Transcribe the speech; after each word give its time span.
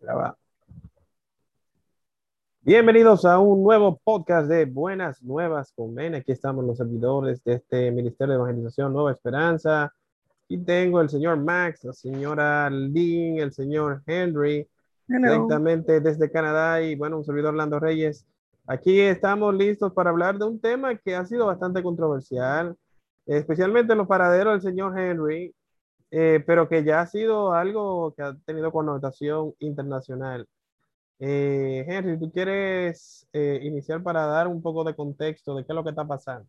Graba. 0.00 0.34
Bienvenidos 2.62 3.26
a 3.26 3.38
un 3.38 3.62
nuevo 3.62 4.00
podcast 4.02 4.48
de 4.48 4.64
Buenas 4.64 5.22
Nuevas 5.22 5.72
con. 5.74 5.98
Aquí 5.98 6.32
estamos 6.32 6.64
los 6.64 6.78
servidores 6.78 7.44
de 7.44 7.54
este 7.54 7.90
Ministerio 7.90 8.32
de 8.32 8.40
Evangelización 8.40 8.94
Nueva 8.94 9.12
Esperanza. 9.12 9.92
Y 10.48 10.56
tengo 10.58 11.02
el 11.02 11.10
señor 11.10 11.36
Max, 11.36 11.84
la 11.84 11.92
señora 11.92 12.70
Lynn, 12.70 13.40
el 13.40 13.52
señor 13.52 14.02
Henry, 14.06 14.66
Hello. 15.06 15.32
directamente 15.32 16.00
desde 16.00 16.30
Canadá 16.30 16.80
y 16.82 16.96
bueno, 16.96 17.18
un 17.18 17.24
servidor 17.24 17.50
Orlando 17.50 17.78
Reyes. 17.78 18.26
Aquí 18.66 19.00
estamos 19.00 19.54
listos 19.54 19.92
para 19.92 20.10
hablar 20.10 20.38
de 20.38 20.46
un 20.46 20.60
tema 20.60 20.96
que 20.96 21.14
ha 21.14 21.26
sido 21.26 21.44
bastante 21.44 21.82
controversial, 21.82 22.74
especialmente 23.26 23.92
en 23.92 23.98
los 23.98 24.08
paraderos 24.08 24.54
del 24.54 24.62
señor 24.62 24.98
Henry, 24.98 25.54
eh, 26.10 26.42
pero 26.46 26.68
que 26.68 26.84
ya 26.84 27.02
ha 27.02 27.06
sido 27.06 27.52
algo 27.52 28.14
que 28.14 28.22
ha 28.22 28.36
tenido 28.44 28.72
connotación 28.72 29.54
internacional. 29.60 30.48
Eh, 31.18 31.84
Henry, 31.88 32.18
¿tú 32.18 32.32
quieres 32.32 33.26
eh, 33.32 33.60
iniciar 33.62 34.02
para 34.02 34.26
dar 34.26 34.48
un 34.48 34.62
poco 34.62 34.84
de 34.84 34.94
contexto 34.96 35.54
de 35.54 35.64
qué 35.64 35.72
es 35.72 35.76
lo 35.76 35.84
que 35.84 35.90
está 35.90 36.06
pasando? 36.06 36.48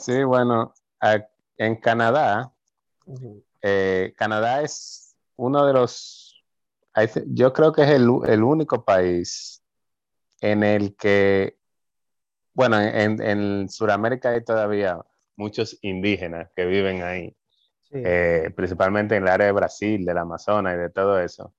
Sí, 0.00 0.24
bueno, 0.24 0.74
a- 1.00 1.26
en 1.56 1.76
Canadá, 1.76 2.52
Canadá 4.16 4.62
es 4.62 5.16
uno 5.36 5.66
de 5.66 5.72
los, 5.72 6.44
yo 7.26 7.52
creo 7.52 7.72
que 7.72 7.82
es 7.82 7.90
el 7.90 8.08
único 8.42 8.84
país 8.84 9.62
en 10.40 10.62
el 10.62 10.96
que, 10.96 11.58
bueno, 12.54 12.80
en, 12.80 13.22
en 13.22 13.68
Sudamérica 13.68 14.30
hay 14.30 14.44
todavía 14.44 14.98
muchos 15.36 15.78
indígenas 15.82 16.50
que 16.54 16.64
viven 16.66 17.02
ahí, 17.02 17.36
Sí. 17.82 18.02
eh, 18.04 18.50
principalmente 18.56 19.14
en 19.14 19.22
el 19.22 19.28
área 19.28 19.46
de 19.46 19.52
Brasil, 19.52 20.04
del 20.04 20.18
Amazonas 20.18 20.74
y 20.74 20.78
de 20.78 20.90
todo 20.90 21.20
eso. 21.20 21.54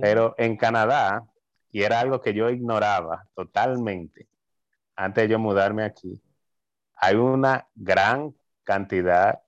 Pero 0.00 0.34
en 0.38 0.56
Canadá, 0.56 1.24
y 1.70 1.82
era 1.82 2.00
algo 2.00 2.20
que 2.20 2.34
yo 2.34 2.50
ignoraba 2.50 3.28
totalmente 3.34 4.26
antes 4.96 5.24
de 5.24 5.28
yo 5.28 5.38
mudarme 5.38 5.84
aquí, 5.84 6.20
hay 6.96 7.14
una 7.14 7.68
gran 7.76 8.34
cantidad 8.64 9.40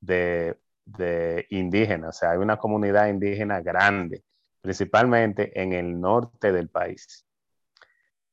de, 0.00 0.58
de 0.84 1.46
indígenas, 1.50 2.16
o 2.16 2.18
sea, 2.18 2.30
hay 2.32 2.38
una 2.38 2.56
comunidad 2.56 3.06
indígena 3.08 3.60
grande, 3.60 4.24
principalmente 4.60 5.60
en 5.60 5.72
el 5.72 6.00
norte 6.00 6.50
del 6.50 6.68
país, 6.68 7.24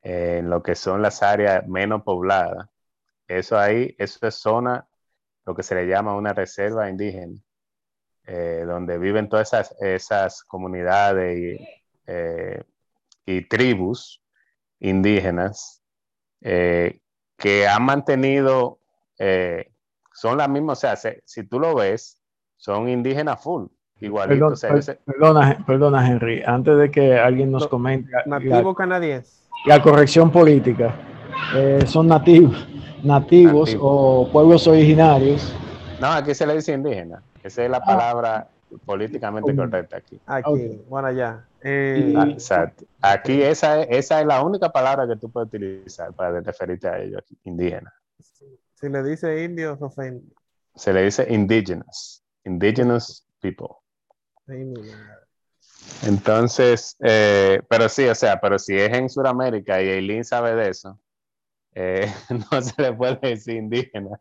en 0.01 0.49
lo 0.49 0.63
que 0.63 0.73
son 0.75 1.01
las 1.01 1.21
áreas 1.21 1.67
menos 1.67 2.01
pobladas. 2.03 2.67
Eso 3.27 3.57
ahí, 3.57 3.95
eso 3.97 4.25
es 4.27 4.35
zona, 4.35 4.87
lo 5.45 5.55
que 5.55 5.63
se 5.63 5.75
le 5.75 5.87
llama 5.87 6.15
una 6.15 6.33
reserva 6.33 6.89
indígena 6.89 7.39
eh, 8.27 8.63
donde 8.65 8.97
viven 8.97 9.29
todas 9.29 9.53
esas, 9.53 9.75
esas 9.81 10.43
comunidades 10.43 11.37
y, 11.37 11.67
eh, 12.07 12.63
y 13.25 13.47
tribus 13.47 14.21
indígenas 14.79 15.81
eh, 16.41 16.99
que 17.37 17.67
han 17.67 17.83
mantenido, 17.83 18.79
eh, 19.19 19.71
son 20.13 20.37
las 20.37 20.49
mismas, 20.49 20.77
o 20.79 20.81
sea, 20.81 20.95
se- 20.95 21.21
si 21.25 21.43
tú 21.47 21.59
lo 21.59 21.75
ves, 21.75 22.21
son 22.57 22.87
indígenas 22.89 23.41
full, 23.43 23.65
igualitos. 23.99 24.61
Perdón, 24.61 24.79
o 24.79 24.81
sea, 24.81 24.97
perdona, 25.05 25.63
perdona, 25.65 26.07
Henry. 26.09 26.41
Antes 26.45 26.77
de 26.77 26.91
que 26.91 27.15
alguien 27.17 27.51
nos 27.51 27.63
No, 27.63 27.69
comente 27.69 28.09
la, 28.11 28.23
Nativo 28.39 28.73
canadiense. 28.73 29.43
la 29.65 29.81
corrección 29.81 30.31
política, 30.31 30.95
eh, 31.55 31.79
son 31.85 32.07
nativos, 32.07 32.67
nativos 33.05 33.75
o 33.79 34.27
pueblos 34.31 34.67
originarios. 34.67 35.53
no, 36.01 36.07
aquí 36.11 36.33
se 36.35 36.45
le 36.45 36.55
dice 36.55 36.73
indígena, 36.73 37.21
esa 37.43 37.63
es 37.63 37.69
la 37.71 37.77
Ah. 37.77 37.85
palabra 37.85 38.47
políticamente 38.85 39.55
correcta 39.55 39.97
aquí. 39.97 40.19
Aquí, 40.25 40.81
bueno, 40.89 41.07
allá. 41.07 41.45
Eh, 41.61 42.13
Ah, 42.17 42.27
exacto. 42.29 42.83
Aquí 43.01 43.41
esa 43.41 43.81
es, 43.81 43.87
esa 43.91 44.19
es 44.21 44.27
la 44.27 44.43
única 44.43 44.69
palabra 44.69 45.07
que 45.07 45.15
tú 45.15 45.29
puedes 45.31 45.47
utilizar 45.47 46.11
para 46.13 46.41
referirte 46.41 46.87
a 46.87 46.99
ellos, 46.99 47.19
aquí, 47.19 47.37
indígena. 47.45 47.93
si 48.73 48.89
le 48.89 49.01
dice 49.03 49.43
indios, 49.43 49.81
ofende. 49.81 50.21
Se 50.75 50.91
le 50.91 51.03
dice 51.03 51.25
indigenous, 51.29 52.21
indigenous 52.43 53.25
people. 53.39 53.67
Entonces, 56.03 56.95
eh, 57.01 57.61
pero 57.69 57.87
sí, 57.89 58.05
o 58.07 58.15
sea, 58.15 58.39
pero 58.39 58.59
si 58.59 58.75
es 58.77 58.91
en 58.93 59.09
Sudamérica 59.09 59.81
y 59.81 59.87
Eileen 59.89 60.23
sabe 60.25 60.55
de 60.55 60.69
eso, 60.69 60.99
eh, 61.75 62.11
no 62.51 62.61
se 62.61 62.81
le 62.81 62.93
puede 62.93 63.17
decir 63.21 63.57
indígena 63.57 64.19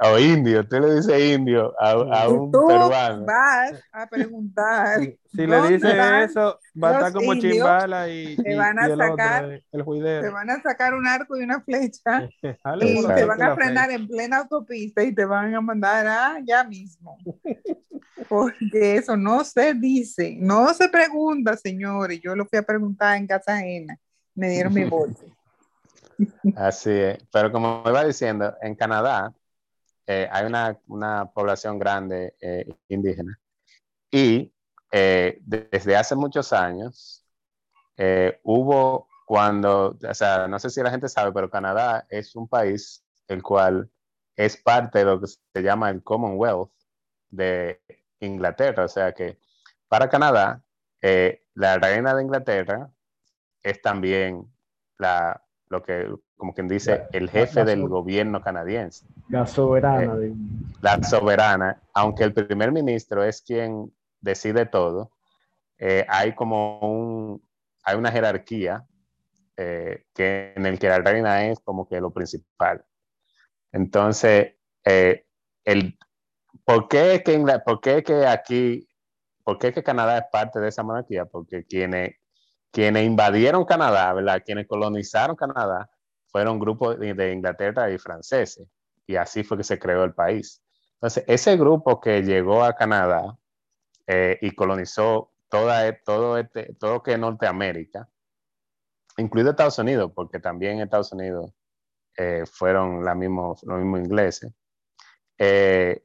o 0.00 0.18
indio. 0.18 0.66
Tú 0.68 0.80
le 0.80 0.96
dices 0.96 1.34
indio 1.34 1.72
a, 1.80 1.92
a 1.92 2.28
un 2.28 2.50
tú 2.50 2.66
peruano. 2.66 3.24
vas 3.26 3.72
a 3.92 4.06
preguntar, 4.08 5.00
Si, 5.00 5.18
si 5.36 5.46
le 5.46 5.56
¿Dónde 5.56 5.74
dice 5.74 6.24
eso, 6.24 6.58
va 6.82 6.88
a 6.90 6.92
estar 6.94 7.12
como? 7.12 7.34
Chimbala 7.34 8.08
y, 8.08 8.36
Te 8.36 8.56
van 8.56 8.78
a 8.78 8.88
y 8.88 8.90
el 8.90 9.00
otro, 9.00 9.16
sacar- 9.16 9.44
el 9.46 9.62
te 9.70 9.82
juidero. 9.82 10.32
van 10.32 10.50
a 10.50 10.60
sacar 10.62 10.94
un 10.94 11.06
arco 11.06 11.36
y 11.36 11.44
una 11.44 11.60
flecha 11.60 12.28
y 12.42 13.06
te 13.06 13.24
van 13.24 13.42
a 13.42 13.54
frenar 13.54 13.90
en 13.90 14.08
plena 14.08 14.38
autopista 14.38 15.02
y 15.02 15.14
te 15.14 15.24
van 15.24 15.54
a 15.54 15.60
mandar 15.60 16.06
allá 16.06 16.64
mismo. 16.64 17.16
Porque 18.28 18.96
eso 18.96 19.16
no 19.16 19.44
se 19.44 19.74
dice, 19.74 20.36
no 20.38 20.74
se 20.74 20.88
pregunta, 20.88 21.56
señores. 21.56 22.20
Yo 22.20 22.34
lo 22.34 22.44
fui 22.46 22.58
a 22.58 22.62
preguntar 22.62 23.16
en 23.16 23.26
casa 23.26 23.54
ajena. 23.56 23.96
Me 24.34 24.50
dieron 24.50 24.72
mi 24.74 24.84
bolsa. 24.84 25.24
Así 26.56 26.90
es. 26.90 27.18
Pero 27.32 27.52
como 27.52 27.82
iba 27.86 28.04
diciendo, 28.04 28.54
en 28.62 28.74
Canadá 28.74 29.32
eh, 30.06 30.28
hay 30.30 30.46
una, 30.46 30.78
una 30.88 31.26
población 31.32 31.78
grande 31.78 32.34
eh, 32.40 32.66
indígena 32.88 33.38
y 34.10 34.52
eh, 34.92 35.38
de- 35.42 35.68
desde 35.72 35.96
hace 35.96 36.16
muchos 36.16 36.52
años 36.52 37.24
hubo 38.44 39.08
cuando, 39.26 39.98
o 40.08 40.14
sea, 40.14 40.48
no 40.48 40.58
sé 40.58 40.70
si 40.70 40.80
la 40.82 40.90
gente 40.90 41.08
sabe, 41.08 41.32
pero 41.32 41.50
Canadá 41.50 42.06
es 42.08 42.34
un 42.36 42.48
país 42.48 43.04
el 43.26 43.42
cual 43.42 43.90
es 44.36 44.56
parte 44.56 45.00
de 45.00 45.04
lo 45.04 45.20
que 45.20 45.26
se 45.26 45.62
llama 45.62 45.90
el 45.90 46.02
Commonwealth 46.02 46.70
de 47.30 47.80
Inglaterra. 48.20 48.84
O 48.84 48.88
sea 48.88 49.12
que 49.12 49.38
para 49.88 50.08
Canadá, 50.08 50.62
la 51.54 51.78
reina 51.78 52.14
de 52.14 52.22
Inglaterra 52.22 52.90
es 53.62 53.82
también 53.82 54.50
la, 54.98 55.42
lo 55.70 55.82
que, 55.82 56.12
como 56.36 56.54
quien 56.54 56.68
dice, 56.68 57.06
el 57.12 57.30
jefe 57.30 57.60
la- 57.60 57.64
del 57.64 57.88
gobierno 57.88 58.40
canadiense 58.40 59.06
La 59.28 59.46
soberana. 59.46 60.16
Eh, 60.22 60.32
la 60.80 61.02
soberana, 61.02 61.82
aunque 61.94 62.24
el 62.24 62.32
primer 62.32 62.72
ministro 62.72 63.24
es 63.24 63.42
quien 63.42 63.92
decide 64.20 64.66
todo, 64.66 65.12
eh, 65.78 66.04
hay 66.08 66.34
como 66.34 66.78
un, 66.80 67.42
hay 67.84 67.96
una 67.96 68.10
jerarquía 68.12 68.86
eh, 69.56 70.04
que, 70.14 70.52
en 70.56 70.66
el 70.66 70.78
que 70.78 70.88
la 70.88 70.98
reina 70.98 71.46
es 71.46 71.58
como 71.60 71.88
que 71.88 72.00
lo 72.00 72.12
principal. 72.12 72.84
Entonces, 73.72 74.54
eh, 74.84 75.26
el, 75.64 75.98
¿por, 76.64 76.88
qué 76.88 77.22
que 77.24 77.38
¿por 77.64 77.80
qué 77.80 78.02
que 78.02 78.26
aquí, 78.26 78.88
por 79.44 79.58
qué 79.58 79.72
que 79.72 79.82
Canadá 79.82 80.18
es 80.18 80.24
parte 80.30 80.60
de 80.60 80.68
esa 80.68 80.82
monarquía? 80.82 81.24
Porque 81.26 81.64
quienes, 81.64 82.14
quienes 82.70 83.04
invadieron 83.04 83.64
Canadá. 83.64 84.40
Quienes 84.40 84.66
colonizaron 84.66 85.36
Canadá 85.36 85.90
fueron 86.26 86.58
grupos 86.58 86.98
de, 86.98 87.32
Inglaterra 87.32 87.90
y 87.90 87.98
franceses 87.98 88.66
y 89.06 89.16
así 89.16 89.42
fue 89.42 89.56
que 89.56 89.64
se 89.64 89.78
creó 89.78 90.04
el 90.04 90.14
país. 90.14 90.62
Entonces, 90.94 91.24
ese 91.26 91.56
grupo 91.56 92.00
que 92.00 92.22
llegó 92.22 92.62
a 92.62 92.74
Canadá 92.74 93.36
eh, 94.06 94.38
y 94.42 94.50
colonizó 94.50 95.32
toda, 95.48 95.92
todo, 96.04 96.36
este, 96.36 96.74
todo 96.74 97.02
que 97.02 97.12
es 97.12 97.18
Norteamérica, 97.18 98.08
incluido 99.16 99.50
Estados 99.50 99.78
Unidos, 99.78 100.12
porque 100.14 100.38
también 100.38 100.80
Estados 100.80 101.12
Unidos 101.12 101.52
eh, 102.16 102.44
fueron 102.50 103.04
los 103.04 103.16
mismos 103.16 103.62
ingleses. 103.62 104.52
Eh, 105.38 106.04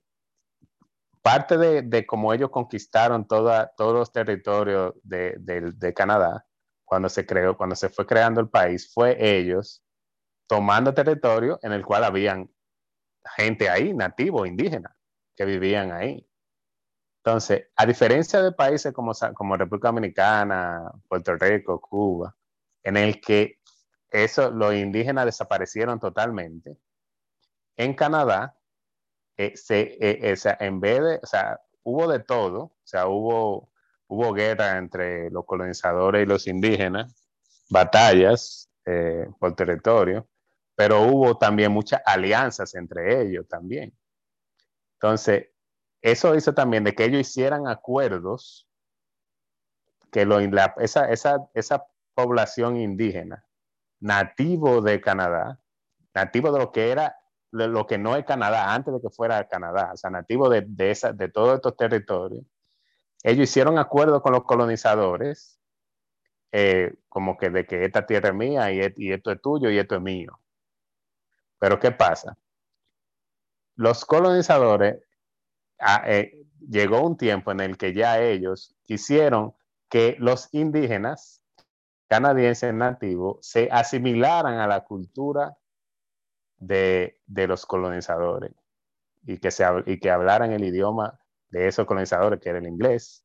parte 1.21 1.57
de, 1.57 1.81
de 1.81 2.05
cómo 2.05 2.33
ellos 2.33 2.51
conquistaron 2.51 3.27
toda, 3.27 3.73
todos 3.75 3.93
los 3.93 4.11
territorios 4.11 4.93
de 5.03 5.93
Canadá, 5.95 6.45
cuando 6.85 7.09
se 7.09 7.25
creó, 7.25 7.57
cuando 7.57 7.75
se 7.75 7.89
fue 7.89 8.05
creando 8.05 8.41
el 8.41 8.49
país, 8.49 8.91
fue 8.93 9.15
ellos 9.19 9.83
tomando 10.47 10.93
territorio 10.93 11.59
en 11.63 11.71
el 11.71 11.85
cual 11.85 12.03
habían 12.03 12.49
gente 13.35 13.69
ahí, 13.69 13.93
nativos, 13.93 14.47
indígenas, 14.47 14.93
que 15.35 15.45
vivían 15.45 15.91
ahí. 15.91 16.27
Entonces, 17.23 17.67
a 17.75 17.85
diferencia 17.85 18.41
de 18.41 18.51
países 18.51 18.93
como, 18.93 19.13
como 19.33 19.55
República 19.55 19.87
Dominicana, 19.87 20.91
Puerto 21.07 21.35
Rico, 21.35 21.79
Cuba, 21.79 22.35
en 22.83 22.97
el 22.97 23.21
que 23.21 23.59
eso, 24.11 24.51
los 24.51 24.73
indígenas 24.75 25.25
desaparecieron 25.25 25.99
totalmente, 25.99 26.77
en 27.77 27.93
Canadá, 27.95 28.57
eh, 29.37 29.57
se, 29.57 29.81
eh, 29.81 30.33
eh, 30.33 30.35
en 30.59 30.79
vez 30.79 31.01
de, 31.01 31.19
o 31.23 31.25
sea, 31.25 31.59
hubo 31.83 32.11
de 32.11 32.19
todo, 32.19 32.63
o 32.63 32.81
sea, 32.83 33.07
hubo, 33.07 33.71
hubo 34.13 34.33
guerra 34.33 34.77
entre 34.77 35.29
los 35.31 35.45
colonizadores 35.45 36.23
y 36.23 36.25
los 36.25 36.47
indígenas, 36.47 37.15
batallas 37.69 38.69
eh, 38.85 39.27
por 39.39 39.55
territorio, 39.55 40.27
pero 40.75 41.01
hubo 41.01 41.37
también 41.37 41.71
muchas 41.71 42.01
alianzas 42.05 42.75
entre 42.75 43.21
ellos 43.21 43.47
también. 43.47 43.93
Entonces, 44.95 45.47
eso 46.01 46.35
hizo 46.35 46.53
también 46.53 46.83
de 46.83 46.93
que 46.93 47.05
ellos 47.05 47.21
hicieran 47.21 47.67
acuerdos 47.67 48.67
que 50.11 50.27
esa, 50.79 51.85
población 52.15 52.77
indígena, 52.77 53.43
nativo 53.99 54.81
de 54.81 55.01
Canadá, 55.01 55.59
nativo 56.13 56.51
de 56.51 56.59
lo 56.59 56.71
que 56.71 56.91
era, 56.91 57.17
lo 57.49 57.87
que 57.87 57.97
no 57.97 58.15
es 58.15 58.23
Canadá 58.23 58.71
antes 58.71 58.93
de 58.93 59.01
que 59.01 59.09
fuera 59.09 59.47
Canadá, 59.47 59.91
o 59.93 59.97
sea, 59.97 60.11
nativo 60.11 60.47
de, 60.47 60.61
de 60.61 61.29
todos 61.29 61.55
estos 61.55 61.75
territorios, 61.75 62.45
ellos 63.23 63.49
hicieron 63.49 63.77
acuerdos 63.77 64.21
con 64.21 64.33
los 64.33 64.43
colonizadores, 64.43 65.59
eh, 66.51 66.93
como 67.07 67.37
que 67.37 67.49
de 67.49 67.65
que 67.65 67.85
esta 67.85 68.05
tierra 68.05 68.29
es 68.29 68.35
mía 68.35 68.71
y, 68.71 69.11
esto 69.11 69.31
es 69.31 69.41
tuyo 69.41 69.69
y 69.69 69.79
esto 69.79 69.95
es 69.95 70.01
mío. 70.01 70.39
Pero 71.57 71.79
¿qué 71.79 71.91
pasa? 71.91 72.37
Los 73.75 74.05
colonizadores, 74.05 75.01
ah, 75.79 76.03
eh, 76.05 76.45
llegó 76.59 77.01
un 77.01 77.17
tiempo 77.17 77.51
en 77.51 77.61
el 77.61 77.77
que 77.77 77.93
ya 77.93 78.21
ellos 78.21 78.75
quisieron 78.83 79.55
que 79.89 80.17
los 80.19 80.53
indígenas 80.53 81.41
canadienses 82.07 82.73
nativos 82.73 83.37
se 83.41 83.69
asimilaran 83.71 84.59
a 84.59 84.67
la 84.67 84.83
cultura 84.83 85.57
de, 86.57 87.19
de 87.25 87.47
los 87.47 87.65
colonizadores 87.65 88.51
y 89.25 89.37
que, 89.37 89.49
se, 89.49 89.65
y 89.85 89.99
que 89.99 90.11
hablaran 90.11 90.51
el 90.51 90.63
idioma 90.63 91.19
de 91.53 91.67
esos 91.67 91.85
colonizadores, 91.85 92.39
que 92.39 92.49
era 92.49 92.57
el 92.57 92.67
inglés, 92.67 93.23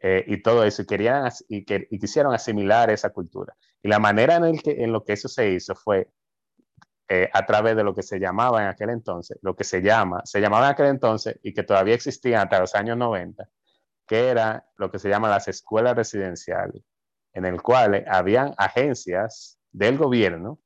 eh, 0.00 0.24
y 0.26 0.42
todo 0.42 0.64
eso, 0.64 0.82
y, 0.82 0.86
querían, 0.86 1.30
y, 1.48 1.64
que, 1.64 1.88
y, 1.90 1.98
quisieron 1.98 2.32
asimilar 2.34 2.90
esa 2.90 3.10
cultura. 3.10 3.56
Y 3.82 3.88
la 3.88 3.98
manera 3.98 4.36
en, 4.36 4.44
el 4.44 4.62
que, 4.62 4.82
en 4.84 4.92
lo 4.92 5.02
que 5.02 5.14
eso 5.14 5.28
se 5.28 5.50
hizo 5.50 5.74
fue 5.74 6.10
eh, 7.08 7.28
a 7.32 7.46
través 7.46 7.74
de 7.74 7.82
lo 7.82 7.94
que 7.94 8.02
se 8.02 8.20
llamaba 8.20 8.62
en 8.62 8.68
aquel 8.68 8.90
entonces, 8.90 9.38
lo 9.42 9.56
que 9.56 9.64
se 9.64 9.80
llama, 9.80 10.20
se 10.24 10.40
llamaba 10.40 10.66
en 10.66 10.72
aquel 10.72 10.86
entonces 10.86 11.40
y 11.42 11.54
que 11.54 11.62
todavía 11.62 11.94
existía 11.94 12.42
hasta 12.42 12.60
los 12.60 12.74
años 12.74 12.96
90, 12.98 13.48
que 14.06 14.28
era 14.28 14.68
lo 14.76 14.90
que 14.90 14.98
se 14.98 15.08
llama 15.08 15.30
las 15.30 15.48
escuelas 15.48 15.96
residenciales, 15.96 16.82
en 17.32 17.46
el 17.46 17.62
cual 17.62 18.04
habían 18.08 18.54
agencias 18.58 19.58
del 19.72 19.96
gobierno 19.96 20.60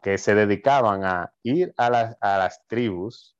que 0.00 0.16
se 0.16 0.34
dedicaban 0.34 1.04
a 1.04 1.32
ir 1.42 1.74
a, 1.76 1.90
las, 1.90 2.16
a 2.20 2.38
las 2.38 2.66
tribus 2.66 3.36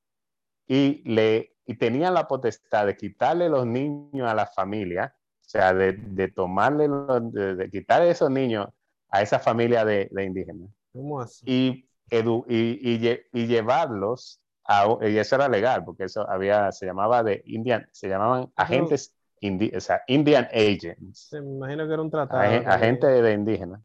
y, 0.66 1.02
le, 1.08 1.53
y 1.66 1.74
tenían 1.76 2.14
la 2.14 2.26
potestad 2.28 2.86
de 2.86 2.96
quitarle 2.96 3.48
los 3.48 3.66
niños 3.66 4.28
a 4.28 4.34
la 4.34 4.46
familia, 4.46 5.14
o 5.40 5.48
sea, 5.48 5.72
de, 5.72 5.92
de 5.92 6.28
tomarle, 6.28 6.88
de, 6.88 7.56
de, 7.56 7.70
quitarle 7.70 8.10
esos 8.10 8.30
niños 8.30 8.68
a 9.08 9.22
esa 9.22 9.38
familia 9.38 9.84
de, 9.84 10.08
de 10.10 10.24
indígenas. 10.24 10.70
¿Cómo 10.92 11.20
así? 11.20 11.44
Y 11.46 11.88
edu 12.10 12.44
y, 12.48 12.94
y, 12.94 13.20
y, 13.32 13.46
llevarlos 13.46 14.40
a, 14.64 14.86
y 15.02 15.16
eso 15.18 15.36
era 15.36 15.48
legal, 15.48 15.84
porque 15.84 16.04
eso 16.04 16.28
había, 16.28 16.72
se 16.72 16.86
llamaba 16.86 17.22
de 17.22 17.42
Indian, 17.46 17.86
se 17.92 18.08
llamaban 18.08 18.50
agentes, 18.56 19.14
indi, 19.40 19.70
o 19.74 19.80
sea, 19.80 20.02
Indian 20.06 20.48
Agents. 20.52 21.28
Se 21.28 21.40
me 21.40 21.50
imagino 21.50 21.86
que 21.86 21.92
era 21.92 22.02
un 22.02 22.10
tratado. 22.10 22.40
Ag 22.40 22.66
agente 22.68 23.06
de 23.06 23.32
indígenas. 23.32 23.80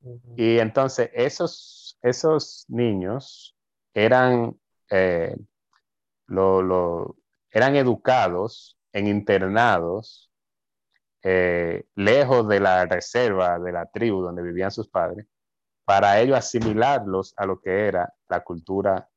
Uh 0.00 0.14
-huh. 0.14 0.34
Y 0.36 0.58
entonces 0.58 1.10
esos, 1.12 1.98
esos 2.02 2.64
niños 2.68 3.56
eran, 3.94 4.56
eh, 4.90 5.36
lo, 6.28 7.16
eran 7.50 7.76
educados 7.76 8.78
en 8.92 9.06
internados 9.06 10.30
eh, 11.22 11.86
lejos 11.94 12.46
de 12.48 12.60
la 12.60 12.86
reserva 12.86 13.58
de 13.58 13.72
la 13.72 13.86
tribu 13.86 14.22
donde 14.22 14.42
vivían 14.42 14.70
sus 14.70 14.88
padres 14.88 15.26
para 15.84 16.20
ello 16.20 16.36
asimilarlos 16.36 17.34
a 17.36 17.46
lo 17.46 17.60
que 17.60 17.88
era 17.88 18.12
la 18.28 18.44
cultura 18.44 19.08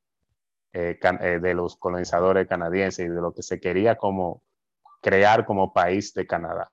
eh, 0.73 0.97
eh, 1.03 1.39
de 1.39 1.53
los 1.53 1.75
colonizadores 1.75 2.47
canadienses 2.47 3.05
y 3.05 3.09
de 3.09 3.21
lo 3.21 3.33
que 3.33 3.43
se 3.43 3.59
quería 3.59 3.97
como 3.97 4.41
crear 5.01 5.45
como 5.45 5.73
país 5.73 6.13
de 6.13 6.25
Canadá, 6.25 6.69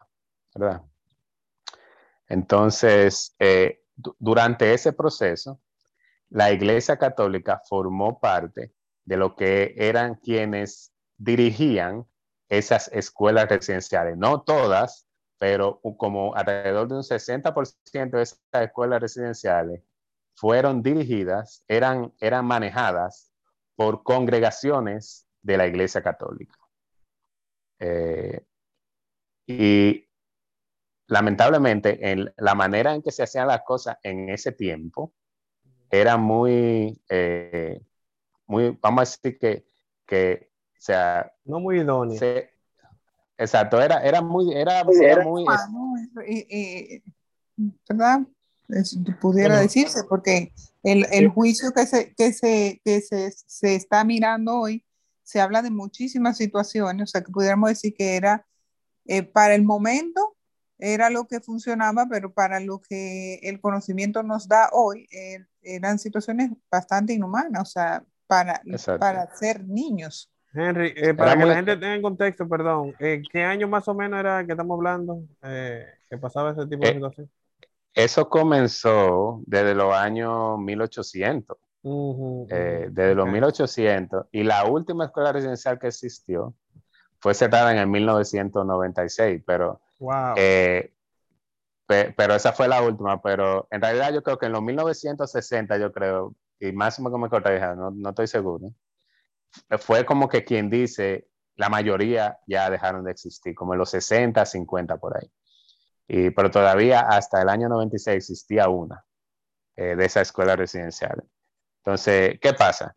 ¿verdad? 0.54 0.82
Entonces, 2.28 3.34
durante 4.18 4.74
ese 4.74 4.92
proceso, 4.92 5.60
la 6.28 6.52
Iglesia 6.52 6.98
Católica 6.98 7.62
formó 7.66 8.20
parte 8.20 8.72
de 9.08 9.16
lo 9.16 9.36
que 9.36 9.74
eran 9.78 10.16
quienes 10.16 10.92
dirigían 11.16 12.06
esas 12.50 12.88
escuelas 12.88 13.48
residenciales. 13.48 14.18
No 14.18 14.42
todas, 14.42 15.08
pero 15.38 15.80
como 15.96 16.34
alrededor 16.34 16.88
de 16.88 16.96
un 16.96 17.02
60% 17.02 18.10
de 18.10 18.22
esas 18.22 18.38
escuelas 18.52 19.00
residenciales 19.00 19.82
fueron 20.34 20.82
dirigidas, 20.82 21.64
eran, 21.68 22.12
eran 22.20 22.44
manejadas 22.44 23.32
por 23.76 24.02
congregaciones 24.02 25.26
de 25.40 25.56
la 25.56 25.66
Iglesia 25.66 26.02
Católica. 26.02 26.58
Eh, 27.78 28.44
y 29.46 30.06
lamentablemente, 31.06 32.10
en 32.10 32.30
la 32.36 32.54
manera 32.54 32.94
en 32.94 33.02
que 33.02 33.10
se 33.10 33.22
hacían 33.22 33.48
las 33.48 33.62
cosas 33.62 33.96
en 34.02 34.28
ese 34.28 34.52
tiempo 34.52 35.14
era 35.90 36.18
muy, 36.18 37.00
eh, 37.08 37.80
muy 38.48 38.76
vamos 38.82 38.98
a 38.98 39.02
decir 39.02 39.38
que, 39.38 39.64
que 40.06 40.50
o 40.72 40.80
sea, 40.80 41.32
no 41.44 41.60
muy 41.60 41.80
idóneo. 41.80 42.18
Se, 42.18 42.50
exacto, 43.36 43.80
era, 43.80 44.02
era 44.02 44.22
muy, 44.22 44.52
era, 44.54 44.80
era 44.80 45.24
muy, 45.24 45.44
¿verdad? 47.88 48.20
pudiera 49.20 49.54
bueno. 49.54 49.62
decirse, 49.62 50.04
porque 50.08 50.52
el, 50.82 51.06
el 51.10 51.28
juicio 51.28 51.72
que, 51.72 51.86
se, 51.86 52.14
que, 52.14 52.32
se, 52.32 52.80
que 52.84 53.00
se, 53.00 53.30
se, 53.32 53.74
está 53.74 54.04
mirando 54.04 54.60
hoy, 54.60 54.84
se 55.22 55.40
habla 55.40 55.62
de 55.62 55.70
muchísimas 55.70 56.36
situaciones, 56.36 57.04
o 57.04 57.06
sea, 57.06 57.22
que 57.22 57.32
pudiéramos 57.32 57.70
decir 57.70 57.94
que 57.94 58.16
era, 58.16 58.46
eh, 59.06 59.22
para 59.22 59.54
el 59.54 59.64
momento, 59.64 60.36
era 60.78 61.10
lo 61.10 61.26
que 61.26 61.40
funcionaba, 61.40 62.06
pero 62.08 62.32
para 62.32 62.60
lo 62.60 62.80
que 62.80 63.40
el 63.42 63.60
conocimiento 63.60 64.22
nos 64.22 64.46
da 64.46 64.68
hoy, 64.72 65.08
eh, 65.10 65.44
eran 65.62 65.98
situaciones 65.98 66.52
bastante 66.70 67.14
inhumanas, 67.14 67.62
o 67.62 67.70
sea, 67.72 68.04
para, 68.28 68.62
para 69.00 69.34
ser 69.34 69.64
niños. 69.64 70.30
Henry, 70.54 70.94
eh, 70.96 71.12
para 71.14 71.36
que 71.36 71.44
la 71.44 71.56
gente 71.56 71.76
tenga 71.76 71.94
en 71.94 72.02
contexto, 72.02 72.48
perdón, 72.48 72.94
¿qué 72.98 73.42
año 73.42 73.66
más 73.68 73.86
o 73.88 73.94
menos 73.94 74.20
era 74.20 74.46
que 74.46 74.52
estamos 74.52 74.76
hablando 74.76 75.22
que 75.42 76.18
pasaba 76.18 76.52
ese 76.52 76.66
tipo 76.66 76.86
de 76.86 76.94
situación? 76.94 77.30
Eso 77.98 78.28
comenzó 78.28 79.42
desde 79.44 79.74
los 79.74 79.92
años 79.92 80.56
1800. 80.58 81.56
Uh 81.82 82.46
-huh. 82.46 82.46
eh, 82.50 82.88
desde 82.90 83.14
los 83.14 83.24
okay. 83.24 83.32
1800. 83.32 84.26
Y 84.32 84.42
la 84.42 84.64
última 84.66 85.06
escuela 85.06 85.32
residencial 85.32 85.78
que 85.78 85.88
existió 85.88 86.54
fue 87.20 87.34
cerrada 87.34 87.72
en 87.72 87.78
el 87.78 87.86
1996, 87.86 89.42
pero, 89.46 89.80
wow. 89.98 90.34
eh, 90.36 90.92
pe 91.86 92.14
pero 92.16 92.34
esa 92.34 92.52
fue 92.52 92.68
la 92.68 92.82
última. 92.82 93.20
Pero 93.22 93.66
en 93.70 93.80
realidad 93.80 94.12
yo 94.12 94.22
creo 94.22 94.38
que 94.38 94.46
en 94.46 94.52
los 94.52 94.62
1960, 94.62 95.78
yo 95.78 95.92
creo, 95.92 96.34
y 96.60 96.72
máximo 96.72 97.10
que 97.10 97.18
me 97.18 97.28
corrija, 97.28 97.74
no, 97.74 97.90
no 97.90 98.10
estoy 98.10 98.26
seguro, 98.26 98.72
fue 99.78 100.04
como 100.04 100.28
que 100.28 100.44
quien 100.44 100.70
dice, 100.70 101.28
la 101.56 101.68
mayoría 101.68 102.38
ya 102.46 102.70
dejaron 102.70 103.04
de 103.04 103.12
existir, 103.12 103.54
como 103.54 103.74
en 103.74 103.78
los 103.78 103.90
60, 103.90 104.44
50 104.44 104.96
por 104.98 105.16
ahí. 105.16 105.30
Y, 106.06 106.30
pero 106.30 106.50
todavía 106.50 107.00
hasta 107.00 107.42
el 107.42 107.48
año 107.48 107.68
96 107.68 108.16
existía 108.16 108.68
una 108.68 109.04
eh, 109.76 109.94
de 109.96 110.04
esa 110.04 110.20
escuela 110.20 110.56
residencial. 110.56 111.22
Entonces, 111.84 112.38
¿qué 112.40 112.52
pasa? 112.54 112.96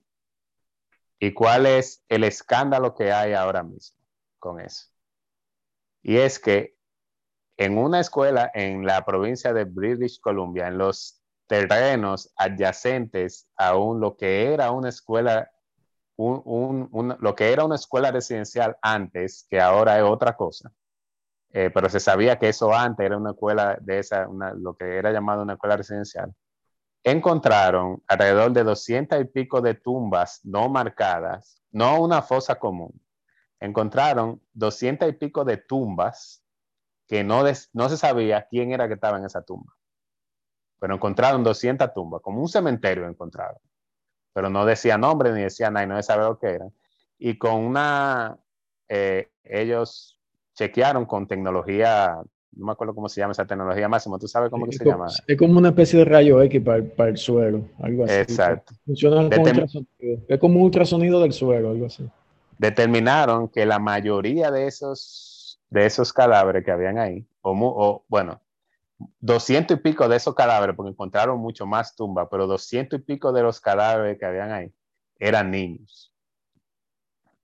¿Y 1.19 1.33
cuál 1.33 1.65
es 1.65 2.03
el 2.09 2.23
escándalo 2.23 2.95
que 2.95 3.11
hay 3.11 3.33
ahora 3.33 3.63
mismo 3.63 3.99
con 4.39 4.59
eso? 4.59 4.87
Y 6.01 6.17
es 6.17 6.39
que 6.39 6.75
en 7.57 7.77
una 7.77 7.99
escuela 7.99 8.49
en 8.53 8.85
la 8.85 9.05
provincia 9.05 9.53
de 9.53 9.65
British 9.65 10.19
Columbia, 10.19 10.67
en 10.67 10.77
los 10.77 11.20
terrenos 11.51 12.31
adyacentes 12.37 13.49
a 13.57 13.75
un, 13.75 13.99
lo 13.99 14.15
que 14.15 14.53
era 14.53 14.71
una 14.71 14.87
escuela, 14.87 15.51
un, 16.15 16.41
un, 16.45 16.87
un, 16.93 17.17
lo 17.19 17.35
que 17.35 17.51
era 17.51 17.65
una 17.65 17.75
escuela 17.75 18.09
residencial 18.09 18.77
antes, 18.81 19.45
que 19.49 19.59
ahora 19.59 19.97
es 19.97 20.05
otra 20.05 20.37
cosa, 20.37 20.71
eh, 21.51 21.69
pero 21.69 21.89
se 21.89 21.99
sabía 21.99 22.39
que 22.39 22.47
eso 22.47 22.73
antes 22.73 23.05
era 23.05 23.17
una 23.17 23.31
escuela 23.31 23.77
de 23.81 23.99
esa, 23.99 24.29
una, 24.29 24.53
lo 24.53 24.77
que 24.77 24.95
era 24.95 25.11
llamado 25.11 25.41
una 25.43 25.55
escuela 25.55 25.75
residencial, 25.75 26.33
encontraron 27.03 28.01
alrededor 28.07 28.53
de 28.53 28.63
200 28.63 29.19
y 29.19 29.25
pico 29.25 29.59
de 29.59 29.73
tumbas 29.73 30.39
no 30.45 30.69
marcadas, 30.69 31.61
no 31.69 32.01
una 32.01 32.21
fosa 32.21 32.55
común, 32.55 32.93
encontraron 33.59 34.41
200 34.53 35.09
y 35.09 35.13
pico 35.13 35.43
de 35.43 35.57
tumbas 35.57 36.45
que 37.09 37.25
no, 37.25 37.43
des, 37.43 37.69
no 37.73 37.89
se 37.89 37.97
sabía 37.97 38.47
quién 38.49 38.71
era 38.71 38.87
que 38.87 38.93
estaba 38.93 39.17
en 39.17 39.25
esa 39.25 39.41
tumba. 39.41 39.73
Pero 40.81 40.95
encontraron 40.95 41.43
200 41.43 41.93
tumbas, 41.93 42.23
como 42.23 42.41
un 42.41 42.47
cementerio 42.47 43.07
encontraron. 43.07 43.59
Pero 44.33 44.49
no 44.49 44.65
decía 44.65 44.97
nombre 44.97 45.31
ni 45.31 45.43
decía 45.43 45.69
nada, 45.69 45.85
y 45.85 45.87
no 45.87 45.95
se 45.97 46.01
sabe 46.01 46.23
lo 46.23 46.39
que 46.39 46.47
eran. 46.47 46.73
Y 47.19 47.37
con 47.37 47.53
una, 47.53 48.35
eh, 48.89 49.29
ellos 49.43 50.19
chequearon 50.55 51.05
con 51.05 51.27
tecnología, 51.27 52.17
no 52.53 52.65
me 52.65 52.71
acuerdo 52.71 52.95
cómo 52.95 53.09
se 53.09 53.21
llama 53.21 53.33
esa 53.33 53.45
tecnología 53.45 53.87
máximo, 53.87 54.17
¿tú 54.17 54.27
sabes 54.27 54.49
cómo 54.49 54.65
es 54.65 54.79
que 54.79 54.83
como, 54.83 55.07
se 55.07 55.17
llama? 55.17 55.25
Es 55.27 55.37
como 55.37 55.59
una 55.59 55.69
especie 55.69 55.99
de 55.99 56.05
rayo 56.05 56.41
X 56.41 56.61
para, 56.63 56.83
para 56.83 57.09
el 57.11 57.17
suelo, 57.17 57.63
algo 57.79 58.05
así. 58.05 58.15
Exacto. 58.15 58.73
Funciona 58.83 59.29
con 59.29 59.39
ultrasonido. 59.39 60.25
Es 60.27 60.39
como 60.39 60.55
un 60.55 60.65
ultrasonido 60.65 61.21
del 61.21 61.31
suelo, 61.31 61.69
algo 61.69 61.85
así. 61.85 62.09
Determinaron 62.57 63.49
que 63.49 63.67
la 63.67 63.77
mayoría 63.77 64.49
de 64.49 64.65
esos 64.65 65.59
de 65.69 65.85
esos 65.85 66.11
cadáveres 66.11 66.65
que 66.65 66.71
habían 66.71 66.97
ahí, 66.97 67.23
o, 67.41 67.51
o 67.51 68.03
bueno, 68.07 68.41
200 69.19 69.77
y 69.77 69.79
pico 69.81 70.07
de 70.07 70.17
esos 70.17 70.35
cadáveres, 70.35 70.75
porque 70.75 70.91
encontraron 70.91 71.39
mucho 71.39 71.65
más 71.65 71.95
tumbas, 71.95 72.27
pero 72.29 72.47
200 72.47 72.99
y 72.99 73.03
pico 73.03 73.31
de 73.31 73.43
los 73.43 73.59
cadáveres 73.59 74.17
que 74.17 74.25
habían 74.25 74.51
ahí 74.51 74.73
eran 75.19 75.51
niños. 75.51 76.13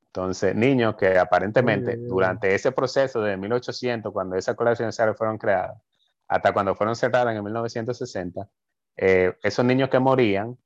Entonces, 0.07 0.55
niños 0.55 0.95
que 0.95 1.17
aparentemente 1.19 1.95
durante 1.95 2.55
ese 2.55 2.71
proceso 2.71 3.21
de 3.21 3.37
1800, 3.37 4.11
cuando 4.11 4.35
esas 4.35 4.55
colecciones 4.55 4.97
fueron 5.15 5.37
creadas, 5.37 5.79
hasta 6.27 6.53
cuando 6.53 6.73
fueron 6.75 6.95
cerradas 6.95 7.35
en 7.35 7.43
1960, 7.43 8.49
eh, 8.97 9.37
esos 9.43 9.63
niños 9.63 9.89
que 9.89 9.99
morían 9.99 10.57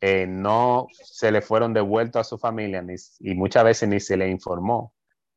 eh, 0.00 0.26
no 0.26 0.88
se 0.92 1.30
le 1.30 1.42
fueron 1.42 1.72
devueltos 1.72 2.20
a 2.20 2.24
su 2.24 2.38
familia 2.38 2.84
y 3.20 3.34
muchas 3.34 3.64
veces 3.64 3.88
ni 3.88 4.00
se 4.00 4.16
le 4.16 4.28
informó 4.28 4.94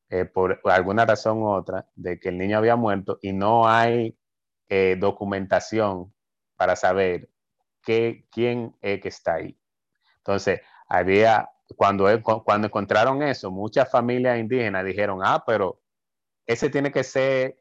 eh, 0.10 0.26
por 0.26 0.60
alguna 0.66 1.06
razón 1.06 1.40
u 1.40 1.50
otra 1.50 1.88
de 1.96 2.20
que 2.20 2.30
el 2.30 2.38
niño 2.38 2.58
había 2.58 2.76
muerto 2.76 3.20
y 3.22 3.32
no 3.32 3.68
hay 3.68 4.18
documentación 5.00 6.14
para 6.56 6.76
saber 6.76 7.30
qué, 7.84 8.26
quién 8.32 8.76
es 8.82 9.02
que 9.02 9.10
está 9.10 9.36
ahí. 9.36 9.58
Entonces, 10.18 10.62
había, 10.88 11.50
cuando, 11.76 12.06
cuando 12.44 12.68
encontraron 12.68 13.22
eso, 13.22 13.52
muchas 13.52 13.90
familias 13.92 14.40
indígenas 14.40 14.86
dijeron, 14.86 15.20
ah, 15.24 15.44
pero 15.46 15.82
ese 16.46 16.70
tiene 16.70 16.92
que 16.92 17.04
ser 17.04 17.58